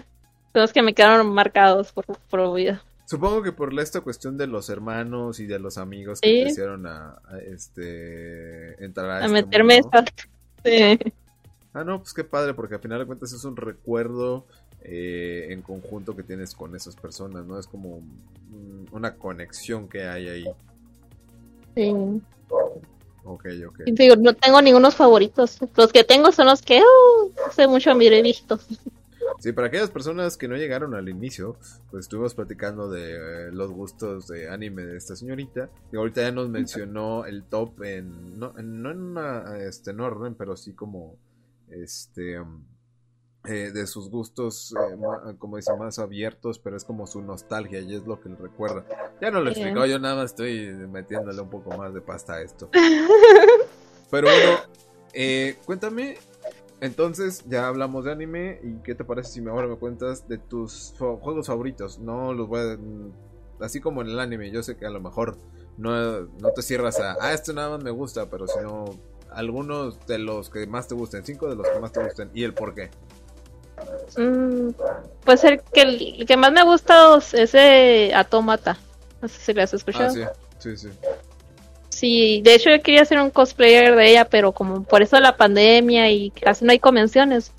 Son 0.52 0.62
los 0.62 0.72
que 0.72 0.82
me 0.82 0.94
quedaron 0.94 1.32
marcados 1.32 1.92
por, 1.92 2.04
por 2.30 2.54
vida. 2.54 2.82
Supongo 3.06 3.42
que 3.42 3.52
por 3.52 3.78
esta 3.78 4.00
cuestión 4.00 4.38
de 4.38 4.46
los 4.46 4.70
hermanos 4.70 5.38
y 5.40 5.46
de 5.46 5.58
los 5.58 5.76
amigos 5.76 6.20
que 6.20 6.44
quisieron 6.44 6.86
a, 6.86 7.18
este 7.46 8.82
entrar 8.82 9.10
a, 9.10 9.16
a 9.16 9.26
este 9.26 9.32
meterme 9.32 9.80
Sí. 10.64 10.98
Ah, 11.74 11.84
no, 11.84 11.98
pues 11.98 12.14
qué 12.14 12.24
padre, 12.24 12.54
porque 12.54 12.76
al 12.76 12.80
final 12.80 13.00
de 13.00 13.06
cuentas 13.06 13.32
es 13.32 13.44
un 13.44 13.56
recuerdo 13.56 14.46
eh, 14.82 15.48
en 15.50 15.60
conjunto 15.60 16.14
que 16.14 16.22
tienes 16.22 16.54
con 16.54 16.74
esas 16.76 16.94
personas, 16.94 17.44
¿no? 17.44 17.58
Es 17.58 17.66
como 17.66 18.00
una 18.92 19.16
conexión 19.16 19.88
que 19.88 20.04
hay 20.04 20.28
ahí. 20.28 20.46
Sí. 21.74 21.92
Ok, 23.24 23.46
ok. 23.66 23.80
Digo, 23.86 24.16
no 24.16 24.34
tengo 24.34 24.60
ningunos 24.60 24.94
favoritos. 24.94 25.58
Los 25.76 25.92
que 25.92 26.04
tengo 26.04 26.30
son 26.30 26.46
los 26.46 26.62
que 26.62 26.80
uh, 26.80 27.32
hace 27.46 27.66
mucho 27.66 27.94
miré 27.94 28.22
visto. 28.22 28.58
Sí, 29.40 29.52
para 29.52 29.68
aquellas 29.68 29.90
personas 29.90 30.36
que 30.36 30.48
no 30.48 30.56
llegaron 30.56 30.94
al 30.94 31.08
inicio, 31.08 31.56
pues 31.90 32.04
estuvimos 32.04 32.34
platicando 32.34 32.88
de 32.90 33.14
eh, 33.14 33.52
los 33.52 33.70
gustos 33.70 34.28
de 34.28 34.48
anime 34.48 34.84
de 34.84 34.96
esta 34.96 35.16
señorita. 35.16 35.70
Y 35.92 35.96
ahorita 35.96 36.22
ya 36.22 36.32
nos 36.32 36.48
mencionó 36.48 37.24
el 37.24 37.44
top 37.44 37.82
en, 37.82 38.38
no, 38.38 38.54
en, 38.58 38.86
una, 38.86 39.58
este, 39.58 39.90
en 39.90 40.00
orden, 40.00 40.34
pero 40.34 40.56
sí 40.56 40.72
como, 40.72 41.16
este, 41.70 42.38
um, 42.38 42.62
eh, 43.46 43.72
de 43.72 43.86
sus 43.86 44.08
gustos, 44.08 44.72
eh, 44.72 45.34
como 45.38 45.56
dice, 45.56 45.76
más 45.76 45.98
abiertos, 45.98 46.58
pero 46.58 46.76
es 46.76 46.84
como 46.84 47.06
su 47.06 47.20
nostalgia 47.20 47.80
y 47.80 47.94
es 47.94 48.06
lo 48.06 48.18
que 48.18 48.30
le 48.30 48.36
recuerda. 48.36 48.86
Ya 49.20 49.30
no 49.30 49.40
lo 49.40 49.50
explico, 49.50 49.84
yo 49.84 49.98
nada 49.98 50.16
más 50.16 50.30
estoy 50.30 50.68
metiéndole 50.90 51.40
un 51.42 51.50
poco 51.50 51.76
más 51.76 51.92
de 51.92 52.00
pasta 52.00 52.34
a 52.34 52.42
esto. 52.42 52.70
Pero 54.10 54.28
bueno, 54.28 54.60
eh, 55.12 55.56
cuéntame, 55.66 56.16
entonces 56.80 57.44
ya 57.46 57.68
hablamos 57.68 58.04
de 58.04 58.12
anime 58.12 58.60
y 58.62 58.82
qué 58.82 58.94
te 58.94 59.04
parece 59.04 59.32
si 59.32 59.46
ahora 59.46 59.66
me 59.66 59.76
cuentas 59.76 60.26
de 60.26 60.38
tus 60.38 60.94
juegos 60.98 61.46
favoritos. 61.46 61.98
No 61.98 62.32
los 62.32 62.48
voy 62.48 62.60
a... 62.60 62.78
Así 63.62 63.80
como 63.80 64.02
en 64.02 64.08
el 64.08 64.20
anime, 64.20 64.50
yo 64.50 64.62
sé 64.62 64.76
que 64.76 64.86
a 64.86 64.90
lo 64.90 65.00
mejor 65.00 65.36
no, 65.76 66.20
no 66.22 66.50
te 66.54 66.62
cierras 66.62 66.98
a, 67.00 67.16
ah, 67.20 67.32
esto 67.32 67.52
nada 67.52 67.70
más 67.70 67.84
me 67.84 67.90
gusta, 67.90 68.30
pero 68.30 68.46
sino 68.46 68.86
algunos 69.30 70.06
de 70.06 70.18
los 70.18 70.48
que 70.48 70.66
más 70.66 70.88
te 70.88 70.94
gusten, 70.94 71.24
cinco 71.24 71.48
de 71.48 71.56
los 71.56 71.68
que 71.68 71.78
más 71.80 71.92
te 71.92 72.02
gusten 72.02 72.30
y 72.34 72.44
el 72.44 72.54
por 72.54 72.74
qué. 72.74 72.90
Mm, 74.16 74.70
pues 75.24 75.44
el 75.44 75.60
que, 75.62 75.82
el 75.82 76.26
que 76.26 76.36
más 76.36 76.52
me 76.52 76.60
ha 76.60 76.64
gustado 76.64 77.18
es 77.18 77.34
ese 77.34 78.12
Automata. 78.14 78.78
No 79.20 79.28
sé 79.28 79.40
si 79.40 79.52
lo 79.52 79.62
has 79.62 79.74
escuchado. 79.74 80.14
Ah, 80.24 80.32
sí, 80.58 80.76
sí, 80.76 80.88
sí. 80.88 81.08
Sí, 81.88 82.42
de 82.42 82.54
hecho 82.54 82.70
yo 82.70 82.82
quería 82.82 83.02
hacer 83.02 83.20
un 83.20 83.30
cosplayer 83.30 83.94
de 83.94 84.10
ella, 84.10 84.24
pero 84.24 84.52
como 84.52 84.82
por 84.82 85.02
eso 85.02 85.18
la 85.20 85.36
pandemia 85.36 86.10
y 86.10 86.30
casi 86.30 86.64
no 86.64 86.72
hay 86.72 86.80
convenciones, 86.80 87.52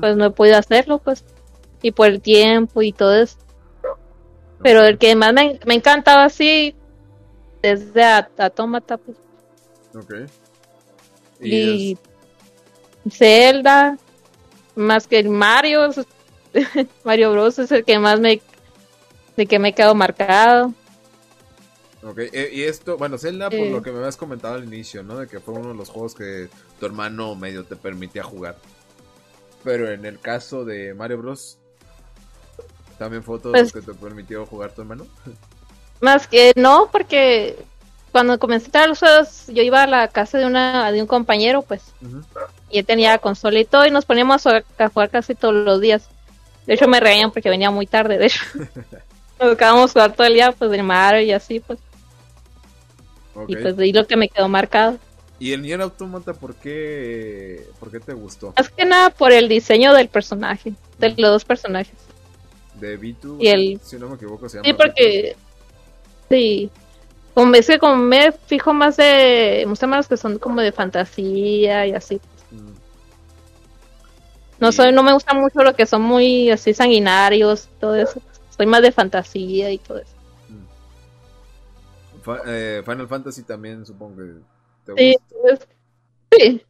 pues 0.00 0.16
no 0.16 0.26
he 0.26 0.30
podido 0.30 0.58
hacerlo, 0.58 0.98
pues. 0.98 1.24
Y 1.80 1.92
por 1.92 2.08
el 2.08 2.20
tiempo 2.20 2.82
y 2.82 2.92
todo 2.92 3.14
eso. 3.14 3.38
Pero 4.62 4.82
el 4.82 4.98
que 4.98 5.14
más 5.14 5.32
me, 5.32 5.58
me 5.64 5.74
encantaba 5.74 6.24
así, 6.24 6.74
desde 7.62 8.04
Automata, 8.38 8.98
pues. 8.98 9.16
Ok. 9.94 10.14
Y, 11.40 11.96
Zelda, 13.08 13.96
más 14.80 15.06
que 15.06 15.18
el 15.18 15.28
Mario, 15.28 15.90
Mario 17.04 17.32
Bros 17.32 17.58
es 17.58 17.70
el 17.70 17.84
que 17.84 17.98
más 17.98 18.20
me, 18.20 18.40
de 19.36 19.46
que 19.46 19.58
me 19.58 19.68
he 19.68 19.74
quedado 19.74 19.94
marcado. 19.94 20.74
Ok, 22.02 22.18
eh, 22.18 22.50
y 22.52 22.62
esto, 22.62 22.96
bueno, 22.96 23.18
Zelda, 23.18 23.50
por 23.50 23.66
lo 23.66 23.82
que 23.82 23.92
me 23.92 23.98
habías 23.98 24.16
comentado 24.16 24.54
al 24.54 24.64
inicio, 24.64 25.02
¿no? 25.02 25.18
De 25.18 25.26
que 25.26 25.38
fue 25.38 25.54
uno 25.54 25.68
de 25.68 25.74
los 25.74 25.90
juegos 25.90 26.14
que 26.14 26.48
tu 26.78 26.86
hermano 26.86 27.34
medio 27.34 27.64
te 27.64 27.76
permitía 27.76 28.22
jugar. 28.22 28.56
Pero 29.62 29.90
en 29.90 30.06
el 30.06 30.18
caso 30.18 30.64
de 30.64 30.94
Mario 30.94 31.18
Bros, 31.18 31.58
¿también 32.98 33.22
fue 33.22 33.38
todo 33.38 33.52
pues, 33.52 33.72
que 33.72 33.82
te 33.82 33.92
permitió 33.92 34.46
jugar 34.46 34.72
tu 34.72 34.80
hermano? 34.80 35.06
Más 36.00 36.26
que 36.26 36.52
no, 36.56 36.88
porque 36.90 37.58
cuando 38.12 38.38
comencé 38.38 38.76
a 38.78 38.86
los 38.86 38.98
juegos, 38.98 39.46
yo 39.48 39.62
iba 39.62 39.82
a 39.82 39.86
la 39.86 40.08
casa 40.08 40.38
de 40.38 40.46
una 40.46 40.90
de 40.90 41.02
un 41.02 41.06
compañero, 41.06 41.60
pues, 41.60 41.82
y 42.00 42.06
él 42.78 42.86
tenía 42.86 43.18
consola 43.18 43.58
y 43.58 43.64
todo, 43.64 43.86
y 43.86 43.90
nos 43.90 44.04
poníamos 44.04 44.46
a, 44.46 44.62
jugar 44.92 45.10
casi 45.10 45.34
todos 45.34 45.54
los 45.54 45.80
días. 45.80 46.08
De 46.66 46.74
hecho, 46.74 46.88
me 46.88 47.00
reían 47.00 47.30
porque 47.32 47.50
venía 47.50 47.70
muy 47.70 47.86
tarde, 47.86 48.18
de 48.18 48.26
hecho. 48.26 48.42
nos 49.40 49.56
quedábamos 49.56 49.92
jugar 49.92 50.14
todo 50.14 50.26
el 50.26 50.34
día, 50.34 50.52
pues, 50.52 50.70
de 50.70 50.82
Mario 50.82 51.22
y 51.22 51.32
así, 51.32 51.60
pues. 51.60 51.78
Y 53.48 53.56
pues 53.56 53.76
de 53.76 53.84
ahí 53.84 53.92
lo 53.92 54.06
que 54.06 54.16
me 54.16 54.28
quedó 54.28 54.48
marcado. 54.48 54.98
¿Y 55.38 55.52
el 55.52 55.62
Nier 55.62 55.80
Automata 55.80 56.34
por 56.34 56.54
qué, 56.54 57.66
por 57.78 57.90
qué 57.90 58.00
te 58.00 58.12
gustó? 58.12 58.52
Más 58.56 58.68
que 58.68 58.84
nada 58.84 59.08
por 59.08 59.32
el 59.32 59.48
diseño 59.48 59.94
del 59.94 60.08
personaje, 60.08 60.74
de 60.98 61.08
los 61.16 61.30
dos 61.30 61.44
personajes. 61.46 61.94
De 62.74 62.96
Vitu, 62.98 63.38
y 63.40 63.48
el... 63.48 63.80
si 63.82 63.96
no 63.96 64.08
me 64.08 64.16
equivoco, 64.16 64.48
se 64.48 64.58
llama 64.58 64.68
Sí, 64.68 64.74
porque... 64.74 65.36
Sí, 66.28 66.70
como 67.34 67.54
es 67.54 67.66
que 67.66 67.78
como 67.78 67.96
me 67.96 68.32
fijo 68.32 68.74
más 68.74 68.96
de 68.96 69.64
muchos 69.66 70.08
que 70.08 70.16
son 70.16 70.38
como 70.38 70.60
de 70.60 70.72
fantasía 70.72 71.86
y 71.86 71.92
así. 71.92 72.20
No 74.60 74.72
soy, 74.72 74.92
no 74.92 75.02
me 75.02 75.12
gusta 75.12 75.32
mucho 75.34 75.62
lo 75.62 75.74
que 75.74 75.86
son 75.86 76.02
muy 76.02 76.50
así 76.50 76.74
sanguinarios, 76.74 77.68
todo 77.80 77.94
eso. 77.94 78.20
Soy 78.56 78.66
más 78.66 78.82
de 78.82 78.92
fantasía 78.92 79.70
y 79.70 79.78
todo 79.78 79.98
eso. 79.98 80.14
Mm. 80.48 82.30
Eh, 82.46 82.82
Final 82.84 83.08
Fantasy 83.08 83.42
también 83.42 83.86
supongo 83.86 84.16
que 84.16 84.34
te 84.84 84.92
gusta. 84.92 85.26
Pues, 85.42 85.68
sí, 86.30 86.62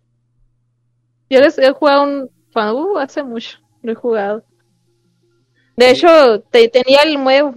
Yo 1.28 1.40
les 1.40 1.58
he 1.58 1.72
jugado 1.72 2.04
un 2.04 2.30
uh, 2.54 2.98
hace 2.98 3.24
mucho, 3.24 3.58
lo 3.82 3.92
he 3.92 3.96
jugado. 3.96 4.44
De 5.76 5.90
hecho, 5.90 6.40
te, 6.50 6.68
tenía 6.68 7.02
el 7.02 7.22
nuevo, 7.22 7.54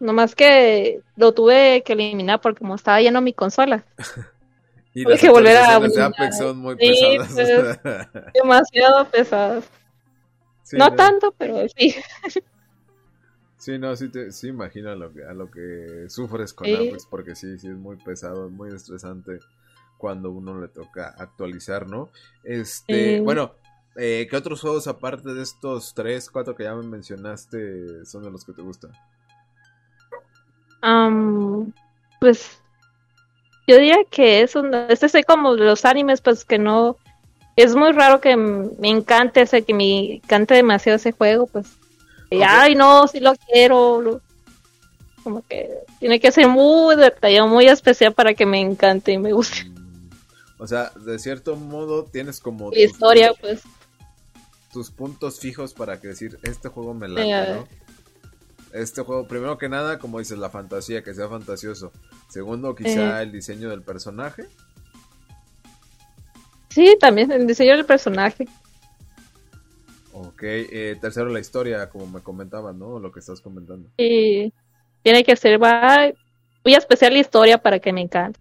Nomás 0.00 0.36
que 0.36 1.02
lo 1.16 1.34
tuve 1.34 1.82
que 1.84 1.94
eliminar 1.94 2.40
porque 2.40 2.60
como 2.60 2.76
estaba 2.76 3.00
lleno 3.00 3.20
mi 3.20 3.32
consola. 3.32 3.84
y 4.94 5.04
las 5.04 5.20
que 5.20 5.30
volver 5.30 5.56
a 5.56 5.80
de 5.80 6.02
Apex 6.02 6.38
son 6.38 6.58
muy 6.58 6.76
pesadas. 6.76 7.78
Pues, 7.82 8.06
demasiado 8.34 9.04
pesadas. 9.10 9.64
no, 10.72 10.94
tanto, 10.94 11.34
pero 11.36 11.66
sí. 11.76 11.94
Sí, 13.58 13.76
no, 13.76 13.96
sí, 13.96 14.08
te, 14.08 14.30
sí 14.30 14.48
imagino 14.48 14.90
a 14.90 14.94
lo, 14.94 15.12
que, 15.12 15.24
a 15.24 15.34
lo 15.34 15.50
que 15.50 16.04
sufres 16.08 16.54
con 16.54 16.72
Apex, 16.72 17.06
porque 17.06 17.34
sí, 17.34 17.58
sí 17.58 17.66
es 17.66 17.76
muy 17.76 17.96
pesado, 17.96 18.48
muy 18.48 18.72
estresante 18.72 19.40
cuando 19.98 20.30
uno 20.30 20.60
le 20.60 20.68
toca 20.68 21.08
actualizar, 21.18 21.88
¿no? 21.88 22.08
Este, 22.44 23.20
bueno, 23.20 23.56
eh, 23.96 24.28
¿qué 24.30 24.36
otros 24.36 24.60
juegos 24.60 24.86
aparte 24.86 25.34
de 25.34 25.42
estos 25.42 25.92
tres, 25.92 26.30
cuatro 26.30 26.54
que 26.54 26.64
ya 26.64 26.74
me 26.76 26.86
mencionaste 26.86 28.06
son 28.06 28.22
de 28.22 28.30
los 28.30 28.44
que 28.44 28.52
te 28.52 28.62
gustan? 28.62 28.92
pues 32.20 32.62
yo 33.68 33.76
diría 33.76 33.98
que 34.10 34.40
es 34.40 34.56
un, 34.56 34.74
este 34.74 35.06
es 35.06 35.26
como 35.26 35.52
los 35.54 35.84
animes, 35.84 36.22
pues 36.22 36.46
que 36.46 36.58
no, 36.58 36.96
es 37.54 37.76
muy 37.76 37.92
raro 37.92 38.20
que 38.20 38.34
me 38.34 38.88
encante 38.88 39.42
ese, 39.42 39.62
que 39.62 39.74
me 39.74 40.14
encante 40.14 40.54
demasiado 40.54 40.96
ese 40.96 41.12
juego, 41.12 41.46
pues, 41.46 41.66
ay 42.30 42.74
no, 42.74 43.06
si 43.06 43.20
lo 43.20 43.34
quiero, 43.36 44.22
como 45.22 45.42
que 45.46 45.70
tiene 46.00 46.18
que 46.18 46.32
ser 46.32 46.48
muy 46.48 46.96
detallado, 46.96 47.46
muy 47.46 47.66
especial 47.66 48.14
para 48.14 48.32
que 48.32 48.46
me 48.46 48.58
encante 48.58 49.12
y 49.12 49.18
me 49.18 49.34
guste. 49.34 49.70
O 50.56 50.66
sea, 50.66 50.90
de 51.04 51.18
cierto 51.18 51.54
modo 51.54 52.04
tienes 52.04 52.40
como... 52.40 52.72
historia, 52.72 53.34
pues. 53.38 53.60
Tus 54.72 54.90
puntos 54.90 55.40
fijos 55.40 55.74
para 55.74 56.00
que 56.00 56.08
decir, 56.08 56.38
este 56.42 56.70
juego 56.70 56.94
me 56.94 57.06
late, 57.06 57.52
¿no? 57.52 57.68
Este 58.72 59.02
juego, 59.02 59.26
primero 59.26 59.58
que 59.58 59.68
nada, 59.68 59.98
como 59.98 60.18
dices, 60.18 60.38
la 60.38 60.50
fantasía, 60.50 61.02
que 61.02 61.14
sea 61.14 61.28
fantasioso. 61.28 61.92
Segundo, 62.28 62.74
quizá 62.74 63.20
eh. 63.20 63.24
el 63.24 63.32
diseño 63.32 63.70
del 63.70 63.82
personaje. 63.82 64.44
Sí, 66.68 66.96
también 67.00 67.30
el 67.32 67.46
diseño 67.46 67.76
del 67.76 67.86
personaje. 67.86 68.46
Ok, 70.12 70.42
eh, 70.42 70.96
tercero 71.00 71.28
la 71.28 71.40
historia, 71.40 71.88
como 71.88 72.06
me 72.06 72.20
comentabas, 72.20 72.74
¿no? 72.74 72.98
Lo 72.98 73.12
que 73.12 73.20
estás 73.20 73.40
comentando. 73.40 73.88
Sí, 73.98 74.52
tiene 75.02 75.24
que 75.24 75.36
ser 75.36 75.58
muy 75.58 76.74
especial 76.74 77.12
la 77.12 77.20
historia 77.20 77.58
para 77.58 77.78
que 77.78 77.92
me 77.92 78.02
encante. 78.02 78.40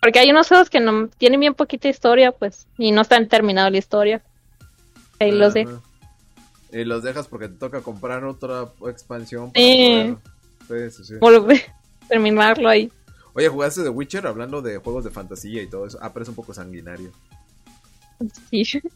Porque 0.00 0.18
hay 0.18 0.30
unos 0.30 0.48
juegos 0.48 0.68
que 0.68 0.80
no 0.80 1.08
tienen 1.08 1.40
bien 1.40 1.54
poquita 1.54 1.88
historia, 1.88 2.32
pues, 2.32 2.66
y 2.76 2.92
no 2.92 3.02
están 3.02 3.28
terminado 3.28 3.70
la 3.70 3.78
historia. 3.78 4.22
Ahí 5.18 5.32
los 5.32 5.54
de 5.54 5.66
y 6.74 6.84
los 6.84 7.04
dejas 7.04 7.28
porque 7.28 7.48
te 7.48 7.54
toca 7.54 7.82
comprar 7.82 8.24
otra 8.24 8.68
expansión 8.88 9.52
para 9.52 10.18
Volver, 11.20 11.62
terminarlo 12.08 12.68
ahí. 12.68 12.90
Oye, 13.32 13.48
¿jugaste 13.48 13.82
The 13.82 13.90
Witcher 13.90 14.26
hablando 14.26 14.60
de 14.60 14.78
juegos 14.78 15.04
de 15.04 15.10
fantasía 15.10 15.62
y 15.62 15.68
todo 15.68 15.86
eso? 15.86 15.98
Ah, 16.02 16.12
pero 16.12 16.24
es 16.24 16.28
un 16.28 16.34
poco 16.34 16.52
sanguinario. 16.52 17.12
Sí. 18.50 18.64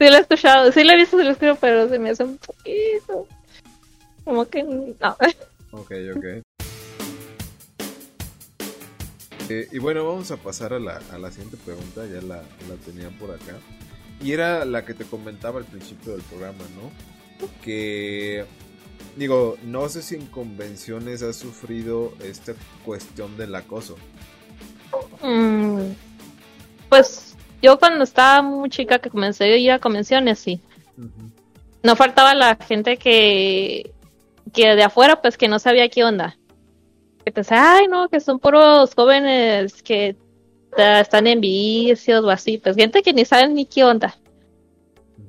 Sí 0.00 0.08
lo 0.08 0.14
he 0.14 0.20
escuchado, 0.20 0.70
sí 0.70 0.84
lo 0.84 0.92
he 0.92 0.96
visto, 0.96 1.18
sí 1.18 1.44
lo 1.44 1.56
pero 1.56 1.88
se 1.88 1.98
me 1.98 2.10
hace 2.10 2.22
un 2.22 2.38
poquito. 2.38 3.26
Como 4.24 4.44
que 4.44 4.62
no. 4.62 4.94
Ok, 5.72 5.90
ok. 6.14 6.24
Eh, 9.48 9.68
y 9.72 9.78
bueno, 9.80 10.06
vamos 10.06 10.30
a 10.30 10.36
pasar 10.36 10.72
a 10.72 10.78
la, 10.78 11.02
a 11.10 11.18
la 11.18 11.32
siguiente 11.32 11.56
pregunta, 11.56 12.06
ya 12.06 12.22
la, 12.22 12.36
la 12.36 12.76
tenía 12.86 13.10
por 13.18 13.32
acá. 13.32 13.56
Y 14.22 14.32
era 14.32 14.64
la 14.64 14.84
que 14.84 14.94
te 14.94 15.04
comentaba 15.04 15.58
al 15.58 15.64
principio 15.64 16.12
del 16.12 16.22
programa, 16.22 16.64
¿no? 16.74 17.48
Que 17.62 18.44
digo, 19.16 19.56
no 19.64 19.88
sé 19.88 20.02
si 20.02 20.14
en 20.16 20.26
convenciones 20.26 21.22
has 21.22 21.36
sufrido 21.36 22.12
esta 22.22 22.54
cuestión 22.84 23.36
del 23.36 23.54
acoso. 23.54 23.96
Mm, 25.22 25.92
pues 26.88 27.36
yo 27.62 27.78
cuando 27.78 28.04
estaba 28.04 28.42
muy 28.42 28.70
chica 28.70 28.98
que 28.98 29.10
comencé 29.10 29.44
a 29.44 29.56
ir 29.56 29.70
a 29.70 29.78
convenciones, 29.78 30.38
sí. 30.38 30.60
No 31.82 31.96
faltaba 31.96 32.34
la 32.34 32.56
gente 32.56 32.96
que, 32.96 33.92
que 34.52 34.74
de 34.74 34.82
afuera, 34.82 35.20
pues 35.20 35.36
que 35.36 35.48
no 35.48 35.58
sabía 35.58 35.88
qué 35.88 36.04
onda. 36.04 36.36
Que 37.24 37.32
pensaba, 37.32 37.76
ay 37.76 37.86
no, 37.88 38.08
que 38.08 38.20
son 38.20 38.38
puros 38.38 38.94
jóvenes 38.94 39.82
que 39.82 40.16
están 40.76 41.26
en 41.26 41.40
vicios 41.40 42.24
o 42.24 42.30
así, 42.30 42.58
pues 42.58 42.76
gente 42.76 43.02
que 43.02 43.12
ni 43.12 43.24
saben 43.24 43.54
ni 43.54 43.66
qué 43.66 43.84
onda, 43.84 44.16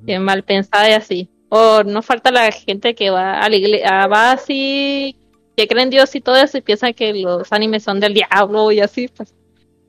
que 0.06 0.18
mal 0.18 0.44
pensada 0.44 0.88
y 0.90 0.92
así. 0.92 1.30
O 1.48 1.82
no 1.82 2.02
falta 2.02 2.30
la 2.30 2.52
gente 2.52 2.94
que 2.94 3.10
va 3.10 3.40
a 3.40 3.48
la 3.48 3.56
iglesia, 3.56 4.06
va 4.06 4.32
así, 4.32 5.16
que 5.56 5.66
creen 5.66 5.84
en 5.84 5.90
Dios 5.90 6.14
y 6.14 6.20
todo 6.20 6.36
eso 6.36 6.58
y 6.58 6.62
piensa 6.62 6.92
que 6.92 7.12
los 7.12 7.52
animes 7.52 7.82
son 7.82 7.98
del 7.98 8.14
diablo 8.14 8.70
y 8.70 8.80
así, 8.80 9.08
pues. 9.08 9.34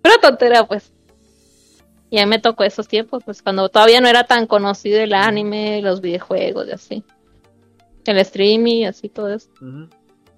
Pero 0.01 0.17
tontera, 0.19 0.65
pues. 0.65 0.91
Y 2.09 2.19
a 2.19 2.25
mí 2.25 2.29
me 2.29 2.39
tocó 2.39 2.63
esos 2.63 2.87
tiempos, 2.87 3.23
pues 3.23 3.41
cuando 3.41 3.69
todavía 3.69 4.01
no 4.01 4.07
era 4.09 4.25
tan 4.25 4.47
conocido 4.47 4.99
el 4.99 5.13
anime, 5.13 5.81
los 5.81 6.01
videojuegos 6.01 6.67
y 6.67 6.71
así. 6.71 7.03
El 8.05 8.17
streaming 8.17 8.77
y 8.77 8.85
así 8.85 9.07
todo 9.07 9.33
eso. 9.33 9.49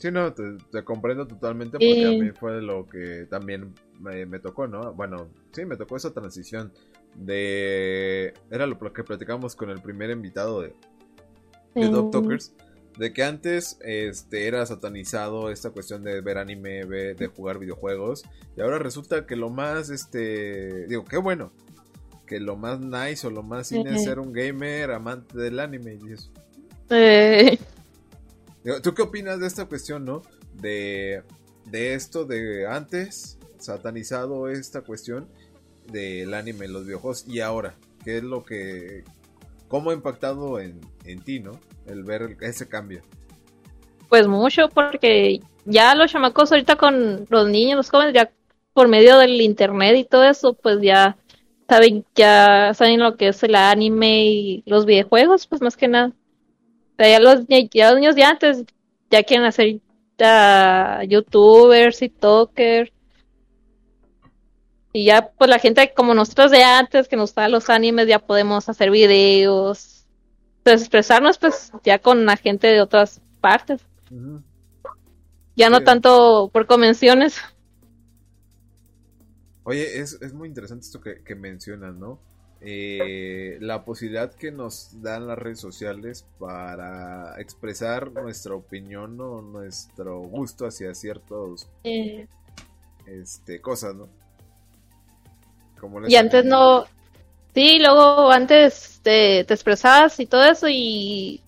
Sí, 0.04 0.12
no, 0.12 0.34
te, 0.34 0.84
comprendo 0.84 1.26
totalmente 1.26 1.78
porque 1.78 2.06
a 2.06 2.10
mí 2.10 2.32
fue 2.32 2.62
lo 2.62 2.90
que 2.90 3.26
también 3.30 3.74
me, 4.02 4.38
tocó, 4.40 4.68
¿no? 4.68 4.92
Bueno, 4.92 5.30
sí, 5.54 5.64
me 5.64 5.78
tocó 5.78 5.96
esa 5.96 6.12
transición 6.12 6.74
de... 7.16 8.34
Era 8.52 8.68
lo 8.68 8.78
que 8.92 9.06
platicamos 9.06 9.56
con 9.56 9.70
el 9.70 9.82
primer 9.82 10.10
invitado 10.10 10.60
de, 10.60 10.74
de 11.74 11.88
Dog 11.88 12.12
Talkers, 12.12 12.52
De 12.98 13.14
que 13.14 13.24
antes 13.24 13.78
este, 13.80 14.46
era 14.46 14.66
satanizado 14.66 15.50
esta 15.50 15.70
cuestión 15.70 16.04
de 16.04 16.20
ver 16.20 16.38
anime, 16.38 16.84
de 16.84 17.32
jugar 17.34 17.58
videojuegos. 17.58 18.26
Y 18.58 18.62
ahora 18.62 18.80
resulta 18.80 19.26
que 19.26 19.38
lo 19.38 19.50
más, 19.50 19.90
este, 19.90 20.86
digo, 20.88 21.06
qué 21.06 21.16
bueno. 21.16 21.54
Que 22.28 22.42
lo 22.42 22.58
más 22.58 22.82
nice 22.82 23.26
o 23.26 23.30
lo 23.30 23.42
más 23.42 23.68
cine 23.68 23.96
es 23.96 24.04
ser 24.04 24.20
un 24.20 24.34
gamer 24.34 24.92
amante 24.92 25.38
del 25.38 25.62
anime 25.62 25.98
y 26.06 26.12
eso. 26.12 26.30
¿Tú 28.82 28.94
qué 28.94 29.02
opinas 29.02 29.40
de 29.40 29.48
esta 29.48 29.66
cuestión, 29.66 30.06
no? 30.06 30.22
De, 30.54 31.24
de 31.66 31.94
esto 31.94 32.26
de 32.26 32.68
antes, 32.68 33.38
satanizado 33.58 34.48
esta 34.50 34.82
cuestión 34.82 35.28
del 35.92 36.34
anime 36.34 36.68
los 36.68 36.86
videojuegos 36.86 37.26
y 37.28 37.42
ahora, 37.42 37.76
¿qué 38.04 38.18
es 38.18 38.24
lo 38.24 38.44
que... 38.44 39.04
¿Cómo 39.68 39.90
ha 39.90 39.94
impactado 39.94 40.60
en, 40.60 40.80
en 41.04 41.22
ti, 41.24 41.40
no? 41.40 41.60
El 41.88 42.04
ver 42.04 42.38
ese 42.42 42.70
cambio. 42.70 43.02
Pues 44.08 44.28
mucho, 44.28 44.70
porque 44.70 45.40
ya 45.66 45.96
los 45.96 46.12
chamacos 46.12 46.52
ahorita 46.52 46.76
con 46.76 47.26
los 47.30 47.50
niños, 47.50 47.78
los 47.78 47.90
jóvenes, 47.90 48.14
ya 48.14 48.32
por 48.74 48.88
medio 48.88 49.18
del 49.18 49.42
internet 49.42 49.96
y 49.98 50.04
todo 50.04 50.26
eso, 50.26 50.54
pues 50.54 50.80
ya 50.82 51.18
saben, 51.68 52.06
ya 52.16 52.74
saben 52.76 53.00
lo 53.00 53.18
que 53.18 53.30
es 53.30 53.42
el 53.44 53.56
anime 53.56 54.26
y 54.26 54.64
los 54.66 54.86
videojuegos, 54.86 55.48
pues 55.48 55.62
más 55.62 55.76
que 55.76 55.88
nada. 55.88 56.12
Ya 56.98 57.20
los, 57.20 57.46
ya 57.48 57.92
los 57.92 58.00
niños 58.00 58.16
de 58.16 58.24
antes 58.24 58.64
ya 59.10 59.24
quieren 59.24 59.46
hacer 59.46 59.80
youtubers 61.08 62.02
y 62.02 62.10
talkers 62.10 62.92
y 64.96 65.06
ya, 65.06 65.32
pues 65.32 65.50
la 65.50 65.58
gente 65.58 65.92
como 65.96 66.14
nosotros 66.14 66.52
de 66.52 66.64
antes, 66.64 67.08
que 67.08 67.16
nos 67.16 67.32
gustan 67.32 67.52
los 67.52 67.72
animes, 67.72 68.08
ya 68.08 68.20
podemos 68.20 68.70
hacer 68.70 68.92
videos, 68.92 70.06
pues 70.62 70.82
expresarnos 70.82 71.40
pues 71.40 71.72
ya 71.84 71.98
con 71.98 72.28
la 72.28 72.38
gente 72.38 72.68
de 72.68 72.80
otras 72.80 73.20
partes. 73.42 73.82
Ya 75.56 75.72
no 75.72 75.82
tanto 75.84 76.50
por 76.54 76.68
convenciones. 76.68 77.38
Oye, 79.64 80.00
es, 80.00 80.20
es 80.22 80.32
muy 80.32 80.48
interesante 80.48 80.86
esto 80.86 81.02
que, 81.02 81.24
que 81.24 81.34
mencionas, 81.34 81.96
¿no? 81.96 82.20
Eh, 82.66 83.58
la 83.60 83.84
posibilidad 83.84 84.34
que 84.34 84.50
nos 84.50 85.02
dan 85.02 85.28
las 85.28 85.38
redes 85.38 85.60
sociales 85.60 86.26
para 86.40 87.36
expresar 87.42 88.12
nuestra 88.14 88.56
opinión 88.56 89.20
o 89.20 89.42
nuestro 89.42 90.20
gusto 90.20 90.66
hacia 90.66 90.96
ciertos 90.96 91.68
eh. 91.84 92.26
este 93.06 93.60
cosas, 93.60 93.96
¿no? 93.96 94.08
y 96.08 96.16
antes 96.16 96.46
no. 96.46 96.86
Sí, 97.54 97.80
luego 97.80 98.32
antes 98.32 99.02
te, 99.04 99.44
te, 99.44 99.54
expresabas 99.54 100.18
y 100.22 100.26
todo 100.26 100.46
eso 100.46 100.68
y 100.70 101.42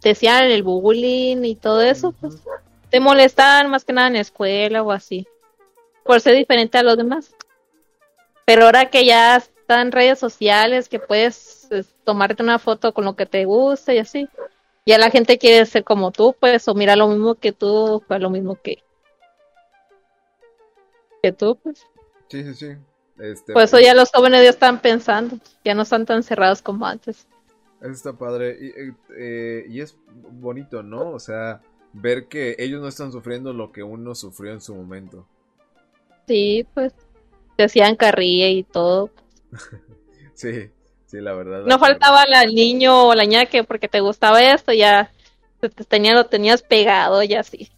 te 0.00 0.10
decían 0.10 0.44
el 0.44 0.62
bullying 0.62 1.44
y 1.44 1.54
todo 1.54 1.82
eso, 1.82 2.12
pues 2.12 2.42
te 2.88 2.98
molestaban 2.98 3.70
más 3.70 3.84
que 3.84 3.92
nada 3.92 4.08
en 4.08 4.14
la 4.14 4.20
escuela 4.20 4.82
o 4.82 4.90
así, 4.90 5.26
por 6.02 6.22
ser 6.22 6.34
diferente 6.34 6.78
a 6.78 6.82
los 6.82 6.96
demás. 6.96 7.34
Pero 8.46 8.64
ahora 8.64 8.90
que 8.90 9.04
ya 9.04 9.42
están 9.66 9.90
redes 9.90 10.20
sociales, 10.20 10.88
que 10.88 11.00
puedes 11.00 11.68
tomarte 12.04 12.40
una 12.40 12.60
foto 12.60 12.94
con 12.94 13.04
lo 13.04 13.16
que 13.16 13.26
te 13.26 13.44
gusta 13.46 13.92
y 13.92 13.98
así, 13.98 14.28
ya 14.86 14.96
la 14.96 15.10
gente 15.10 15.38
quiere 15.38 15.66
ser 15.66 15.82
como 15.82 16.12
tú, 16.12 16.36
pues, 16.38 16.68
o 16.68 16.74
mira 16.76 16.94
lo 16.94 17.08
mismo 17.08 17.34
que 17.34 17.50
tú, 17.50 18.00
pues 18.06 18.20
lo 18.20 18.30
mismo 18.30 18.54
que, 18.62 18.84
que 21.20 21.32
tú, 21.32 21.56
pues. 21.56 21.84
Sí, 22.28 22.44
sí, 22.44 22.54
sí. 22.54 22.76
Este, 23.18 23.54
Por 23.54 23.62
eso 23.62 23.80
ya 23.80 23.92
los 23.92 24.12
jóvenes 24.12 24.44
ya 24.44 24.50
están 24.50 24.80
pensando, 24.80 25.36
ya 25.64 25.74
no 25.74 25.82
están 25.82 26.06
tan 26.06 26.22
cerrados 26.22 26.62
como 26.62 26.86
antes. 26.86 27.26
Eso 27.80 27.90
está 27.90 28.12
padre. 28.12 28.56
Y, 28.60 28.72
eh, 29.18 29.66
y, 29.68 29.80
es 29.80 29.98
bonito, 30.30 30.84
¿no? 30.84 31.10
O 31.10 31.18
sea, 31.18 31.60
ver 31.92 32.28
que 32.28 32.54
ellos 32.60 32.80
no 32.80 32.86
están 32.86 33.10
sufriendo 33.10 33.52
lo 33.52 33.72
que 33.72 33.82
uno 33.82 34.14
sufrió 34.14 34.52
en 34.52 34.60
su 34.60 34.76
momento. 34.76 35.26
Sí, 36.28 36.64
pues, 36.72 36.94
se 37.56 37.64
hacían 37.64 37.96
carrilla 37.96 38.48
y 38.48 38.62
todo. 38.62 39.10
sí, 40.34 40.70
sí, 41.06 41.20
la 41.20 41.34
verdad. 41.34 41.64
no 41.66 41.78
faltaba 41.78 42.24
el 42.24 42.54
niño 42.54 43.08
o 43.08 43.14
la 43.14 43.24
ña 43.24 43.46
que 43.46 43.64
porque 43.64 43.88
te 43.88 44.00
gustaba 44.00 44.42
esto, 44.42 44.72
ya 44.72 45.10
te, 45.60 45.68
tenía, 45.68 46.14
lo 46.14 46.26
tenías 46.26 46.62
pegado 46.62 47.22
y 47.22 47.34
así. 47.34 47.70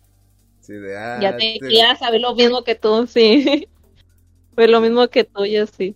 Sí, 0.61 0.75
de, 0.75 0.97
ah, 0.97 1.19
ya 1.21 1.37
te 1.37 1.59
querías 1.61 1.99
saber 1.99 2.21
lo 2.21 2.35
mismo 2.35 2.63
que 2.63 2.75
tú, 2.75 3.07
sí. 3.07 3.69
Fue 4.55 4.69
lo 4.69 4.81
mismo 4.81 5.09
que 5.09 5.25
tuyo, 5.25 5.67
sí. 5.67 5.95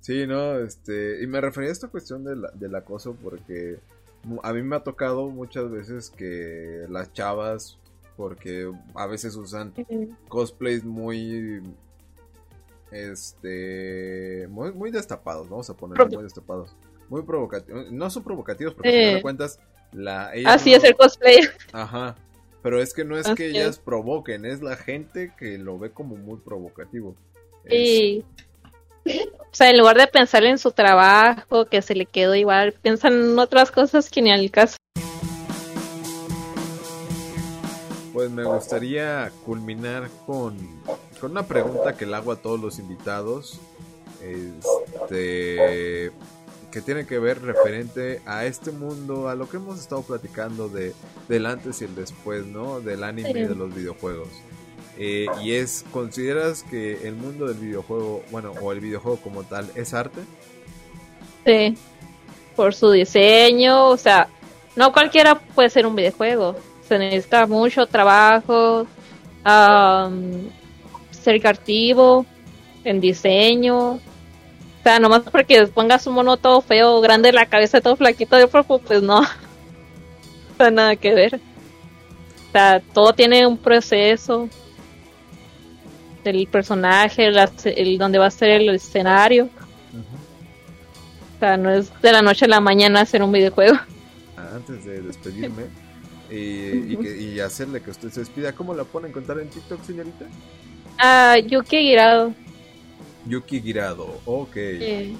Sí, 0.00 0.26
no, 0.26 0.58
este, 0.58 1.22
y 1.22 1.26
me 1.28 1.40
refería 1.40 1.70
a 1.70 1.72
esta 1.72 1.86
cuestión 1.86 2.24
del 2.24 2.74
acoso 2.74 3.16
porque 3.22 3.78
a 4.42 4.52
mí 4.52 4.62
me 4.62 4.76
ha 4.76 4.80
tocado 4.80 5.28
muchas 5.30 5.70
veces 5.70 6.10
que 6.10 6.84
las 6.88 7.12
chavas, 7.12 7.78
porque 8.16 8.70
a 8.94 9.06
veces 9.06 9.36
usan 9.36 9.72
cosplays 10.28 10.84
muy, 10.84 11.62
este, 12.92 14.46
muy, 14.48 14.72
muy 14.72 14.90
destapados, 14.90 15.48
vamos 15.48 15.68
a 15.70 15.76
ponerlo 15.76 16.06
muy 16.08 16.22
destapados, 16.22 16.76
muy 17.08 17.22
provocativos, 17.22 17.90
no 17.90 18.10
son 18.10 18.22
provocativos 18.22 18.74
porque 18.74 18.90
si 18.90 19.14
te 19.16 19.22
cuentas, 19.22 19.58
la... 19.92 20.32
Así 20.46 20.72
es 20.74 20.84
el 20.84 20.94
cosplay. 20.96 21.40
Ajá, 21.72 22.16
pero 22.62 22.80
es 22.80 22.94
que 22.94 23.04
no 23.04 23.16
es 23.16 23.28
que 23.34 23.48
ellas 23.48 23.78
provoquen, 23.78 24.44
es 24.44 24.62
la 24.62 24.76
gente 24.76 25.32
que 25.36 25.58
lo 25.58 25.78
ve 25.78 25.90
como 25.90 26.16
muy 26.16 26.38
provocativo. 26.38 27.16
Sí. 27.68 28.24
O 29.04 29.54
sea, 29.54 29.70
en 29.70 29.78
lugar 29.78 29.98
de 29.98 30.06
pensar 30.06 30.44
en 30.44 30.58
su 30.58 30.70
trabajo, 30.70 31.66
que 31.66 31.82
se 31.82 31.94
le 31.94 32.06
quedó 32.06 32.34
igual, 32.34 32.72
piensan 32.72 33.14
en 33.14 33.38
otras 33.38 33.70
cosas 33.70 34.08
que 34.08 34.22
ni 34.22 34.30
al 34.30 34.50
caso. 34.50 34.76
Pues 38.22 38.30
me 38.30 38.44
gustaría 38.44 39.32
culminar 39.44 40.08
con, 40.26 40.56
con 41.20 41.32
una 41.32 41.42
pregunta 41.42 41.96
que 41.96 42.06
le 42.06 42.14
hago 42.14 42.30
a 42.30 42.36
todos 42.36 42.60
los 42.60 42.78
invitados. 42.78 43.58
Este 44.22 46.12
que 46.70 46.80
tiene 46.82 47.04
que 47.04 47.18
ver 47.18 47.42
referente 47.42 48.22
a 48.24 48.44
este 48.44 48.70
mundo, 48.70 49.28
a 49.28 49.34
lo 49.34 49.48
que 49.48 49.56
hemos 49.56 49.80
estado 49.80 50.02
platicando 50.02 50.68
de 50.68 50.94
del 51.28 51.46
antes 51.46 51.82
y 51.82 51.86
el 51.86 51.96
después, 51.96 52.46
¿no? 52.46 52.80
Del 52.80 53.02
anime 53.02 53.30
y 53.30 53.42
de 53.42 53.56
los 53.56 53.74
videojuegos. 53.74 54.28
Eh, 54.98 55.26
y 55.42 55.54
es, 55.54 55.84
¿consideras 55.90 56.62
que 56.62 57.08
el 57.08 57.16
mundo 57.16 57.48
del 57.48 57.58
videojuego, 57.58 58.22
bueno, 58.30 58.52
o 58.62 58.70
el 58.70 58.78
videojuego 58.78 59.16
como 59.16 59.42
tal, 59.42 59.68
es 59.74 59.94
arte? 59.94 60.20
Sí, 61.44 61.76
por 62.54 62.72
su 62.72 62.92
diseño, 62.92 63.88
o 63.88 63.96
sea, 63.96 64.28
no 64.76 64.92
cualquiera 64.92 65.40
puede 65.40 65.70
ser 65.70 65.86
un 65.86 65.96
videojuego, 65.96 66.54
se 66.92 66.98
necesita 66.98 67.46
mucho 67.46 67.86
trabajo, 67.86 68.86
ser 71.10 71.40
creativo 71.40 72.26
en 72.84 73.00
diseño, 73.00 73.92
o 73.92 74.00
sea, 74.82 74.98
nomás 74.98 75.22
porque 75.22 75.66
pongas 75.68 76.06
un 76.06 76.14
mono 76.14 76.36
todo 76.36 76.60
feo, 76.60 77.00
grande, 77.00 77.32
la 77.32 77.46
cabeza 77.46 77.80
todo 77.80 77.96
flaquito 77.96 78.36
de 78.36 78.46
cuerpo, 78.46 78.78
pues 78.78 79.02
no. 79.02 79.22
No 80.58 80.70
nada 80.70 80.94
que 80.96 81.14
ver. 81.14 81.36
O 81.36 82.52
sea, 82.52 82.80
todo 82.92 83.14
tiene 83.14 83.46
un 83.46 83.56
proceso. 83.56 84.48
Del 86.22 86.46
personaje, 86.46 87.26
el, 87.26 87.98
donde 87.98 88.18
va 88.18 88.26
a 88.26 88.30
ser 88.30 88.50
el 88.50 88.68
escenario. 88.68 89.48
O 91.36 91.38
sea, 91.40 91.56
no 91.56 91.70
es 91.70 91.90
de 92.00 92.12
la 92.12 92.22
noche 92.22 92.44
a 92.44 92.48
la 92.48 92.60
mañana 92.60 93.00
hacer 93.00 93.22
un 93.22 93.32
videojuego. 93.32 93.76
Antes 94.36 94.84
de 94.84 95.00
despedirme 95.00 95.64
y, 96.32 97.40
hacerle 97.40 97.80
que 97.80 97.90
usted 97.90 98.10
se 98.10 98.20
despida, 98.20 98.52
¿cómo 98.52 98.74
la 98.74 98.84
pueden 98.84 99.10
encontrar 99.10 99.40
en 99.40 99.48
TikTok, 99.48 99.84
señorita? 99.84 100.26
Ah, 100.98 101.36
Yuki 101.38 101.78
Girado. 101.78 102.32
Yuki 103.26 103.60
Girado, 103.60 104.20
ok. 104.24 104.56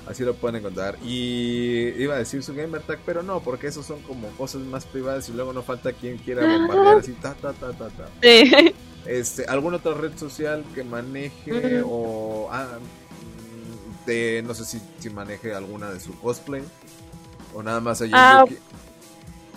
Así 0.06 0.24
lo 0.24 0.34
pueden 0.34 0.56
encontrar. 0.56 0.96
Y 1.04 1.88
iba 2.02 2.14
a 2.14 2.18
decir 2.18 2.42
su 2.42 2.54
gamer 2.54 2.82
tag, 2.82 2.98
pero 3.04 3.22
no, 3.22 3.40
porque 3.40 3.68
esos 3.68 3.86
son 3.86 4.00
como 4.02 4.28
cosas 4.30 4.62
más 4.62 4.84
privadas 4.84 5.28
y 5.28 5.32
luego 5.32 5.52
no 5.52 5.62
falta 5.62 5.92
quien 5.92 6.18
quiera 6.18 6.46
bombardear 6.46 6.98
así, 6.98 7.12
ta, 7.12 7.34
ta, 7.34 7.52
ta, 7.52 7.72
ta, 7.72 7.88
ta. 7.88 8.08
Sí. 8.22 8.74
Este, 9.04 9.44
¿Alguna 9.46 9.78
otra 9.78 9.94
red 9.94 10.16
social 10.16 10.64
que 10.74 10.84
maneje 10.84 11.82
o... 11.84 12.48
Ah, 12.50 12.78
mm, 12.78 14.06
de, 14.06 14.42
no 14.46 14.54
sé 14.54 14.64
si, 14.64 14.80
si 14.98 15.10
maneje 15.10 15.54
alguna 15.54 15.90
de 15.90 16.00
su 16.00 16.16
cosplay 16.18 16.62
o 17.54 17.62
nada 17.62 17.80
más 17.80 18.00
allí. 18.00 18.12
Ah, 18.14 18.44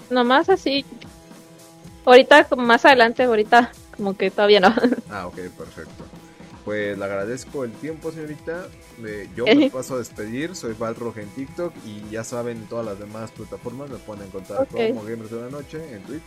nomás 0.09 0.49
así. 0.49 0.85
Ahorita, 2.05 2.47
más 2.57 2.85
adelante, 2.85 3.23
ahorita 3.23 3.71
como 3.95 4.15
que 4.15 4.31
todavía 4.31 4.59
no. 4.59 4.73
Ah, 5.09 5.27
ok, 5.27 5.35
perfecto. 5.57 6.05
Pues 6.63 6.97
le 6.97 7.05
agradezco 7.05 7.63
el 7.63 7.71
tiempo, 7.73 8.11
señorita. 8.11 8.67
yo 9.35 9.45
me 9.55 9.69
paso 9.69 9.95
a 9.95 9.97
despedir. 9.99 10.55
Soy 10.55 10.73
Valroja 10.73 11.21
en 11.21 11.29
TikTok 11.29 11.73
y 11.85 12.09
ya 12.11 12.23
saben, 12.23 12.57
en 12.57 12.65
todas 12.65 12.85
las 12.85 12.99
demás 12.99 13.31
plataformas 13.31 13.89
me 13.89 13.97
pueden 13.97 14.25
encontrar 14.25 14.67
como 14.67 15.03
Gamers 15.03 15.31
de 15.31 15.41
la 15.41 15.49
Noche 15.49 15.93
en 15.93 16.01
Twitch. 16.03 16.23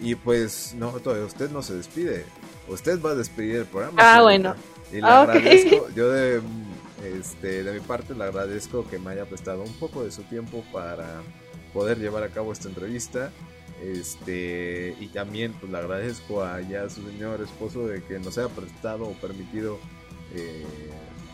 Y 0.00 0.14
pues, 0.14 0.74
no, 0.76 0.90
todavía 0.92 1.26
usted 1.26 1.50
no 1.50 1.62
se 1.62 1.74
despide. 1.74 2.24
Usted 2.68 3.00
va 3.00 3.10
a 3.10 3.14
despedir 3.14 3.56
el 3.56 3.66
programa. 3.66 3.98
Ah, 3.98 4.22
bueno. 4.22 4.54
Y 4.90 4.96
le 4.96 5.06
ah, 5.06 5.22
agradezco, 5.22 5.88
yo 5.94 6.10
de, 6.10 6.40
este, 7.18 7.62
de 7.62 7.72
mi 7.72 7.80
parte 7.80 8.14
le 8.14 8.24
agradezco 8.24 8.88
que 8.88 8.98
me 8.98 9.10
haya 9.10 9.24
prestado 9.24 9.62
un 9.62 9.72
poco 9.74 10.04
de 10.04 10.10
su 10.10 10.22
tiempo 10.24 10.64
para 10.72 11.22
poder 11.72 11.98
llevar 11.98 12.24
a 12.24 12.28
cabo 12.28 12.52
esta 12.52 12.68
entrevista. 12.68 13.30
Este, 13.82 14.94
y 15.00 15.08
también 15.08 15.54
pues 15.54 15.72
le 15.72 15.78
agradezco 15.78 16.44
a 16.44 16.60
ya 16.60 16.88
su 16.88 17.02
señor 17.02 17.40
esposo 17.42 17.86
de 17.86 18.02
que 18.02 18.20
nos 18.20 18.38
haya 18.38 18.48
prestado 18.48 19.08
o 19.08 19.12
permitido 19.14 19.78
eh, 20.34 20.64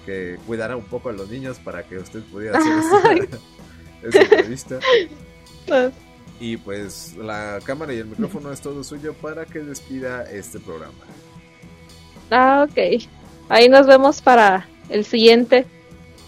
que 0.07 0.38
cuidara 0.46 0.74
un 0.74 0.84
poco 0.84 1.11
a 1.11 1.12
los 1.12 1.28
niños 1.28 1.59
para 1.59 1.82
que 1.82 1.99
usted 1.99 2.22
pudiera 2.22 2.59
hacer 2.59 3.28
esta, 4.03 4.20
entrevista. 4.22 4.78
Pues, 5.66 5.92
Y 6.40 6.57
pues 6.57 7.14
la 7.18 7.61
cámara 7.64 7.92
y 7.92 7.99
el 7.99 8.07
micrófono 8.07 8.51
es 8.51 8.62
todo 8.62 8.82
suyo 8.82 9.12
para 9.12 9.44
que 9.44 9.59
despida 9.59 10.22
este 10.22 10.59
programa. 10.59 10.94
Ah, 12.30 12.66
ok. 12.68 13.03
Ahí 13.51 13.68
nos 13.68 13.86
vemos 13.86 14.22
para 14.22 14.66
el 14.88 15.05
siguiente 15.05 15.66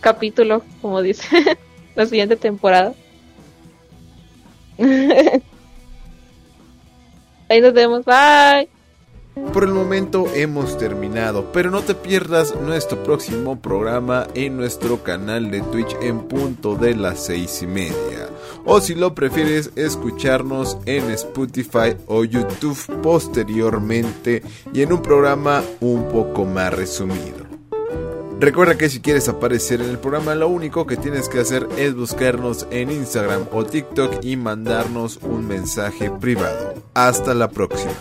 capítulo, 0.01 0.63
como 0.83 1.01
dice, 1.01 1.27
la 1.95 2.05
siguiente 2.05 2.37
temporada. 2.37 2.95
Ahí 7.51 7.61
nos 7.61 7.75
vemos, 7.75 8.05
bye. 8.05 8.69
Por 9.53 9.65
el 9.65 9.71
momento 9.71 10.27
hemos 10.35 10.79
terminado, 10.79 11.51
pero 11.53 11.71
no 11.71 11.83
te 11.83 11.95
pierdas 11.95 12.55
nuestro 12.55 13.03
próximo 13.03 13.61
programa 13.61 14.29
en 14.35 14.57
nuestro 14.57 15.03
canal 15.03 15.51
de 15.51 15.61
Twitch 15.61 15.97
en 16.01 16.29
punto 16.29 16.77
de 16.77 16.95
las 16.95 17.25
seis 17.27 17.61
y 17.63 17.67
media. 17.67 18.29
O 18.65 18.81
si 18.81 18.95
lo 18.95 19.15
prefieres, 19.15 19.73
escucharnos 19.75 20.79
en 20.87 21.11
Spotify 21.11 21.97
o 22.07 22.25
YouTube 22.25 22.79
posteriormente 23.03 24.43
y 24.73 24.83
en 24.83 24.93
un 24.93 25.03
programa 25.03 25.63
un 25.81 26.09
poco 26.09 26.45
más 26.45 26.73
resumido. 26.73 27.50
Recuerda 28.41 28.79
que 28.79 28.89
si 28.89 29.01
quieres 29.01 29.29
aparecer 29.29 29.83
en 29.83 29.91
el 29.91 29.99
programa, 29.99 30.35
lo 30.35 30.49
único 30.49 30.87
que 30.87 30.97
tienes 30.97 31.29
que 31.29 31.41
hacer 31.41 31.69
es 31.77 31.95
buscarnos 31.95 32.67
en 32.71 32.91
Instagram 32.91 33.47
o 33.53 33.67
TikTok 33.67 34.25
y 34.25 34.37
mandarnos 34.37 35.19
un 35.19 35.47
mensaje 35.47 36.11
privado. 36.11 36.73
Hasta 36.95 37.35
la 37.35 37.51
próxima. 37.51 37.93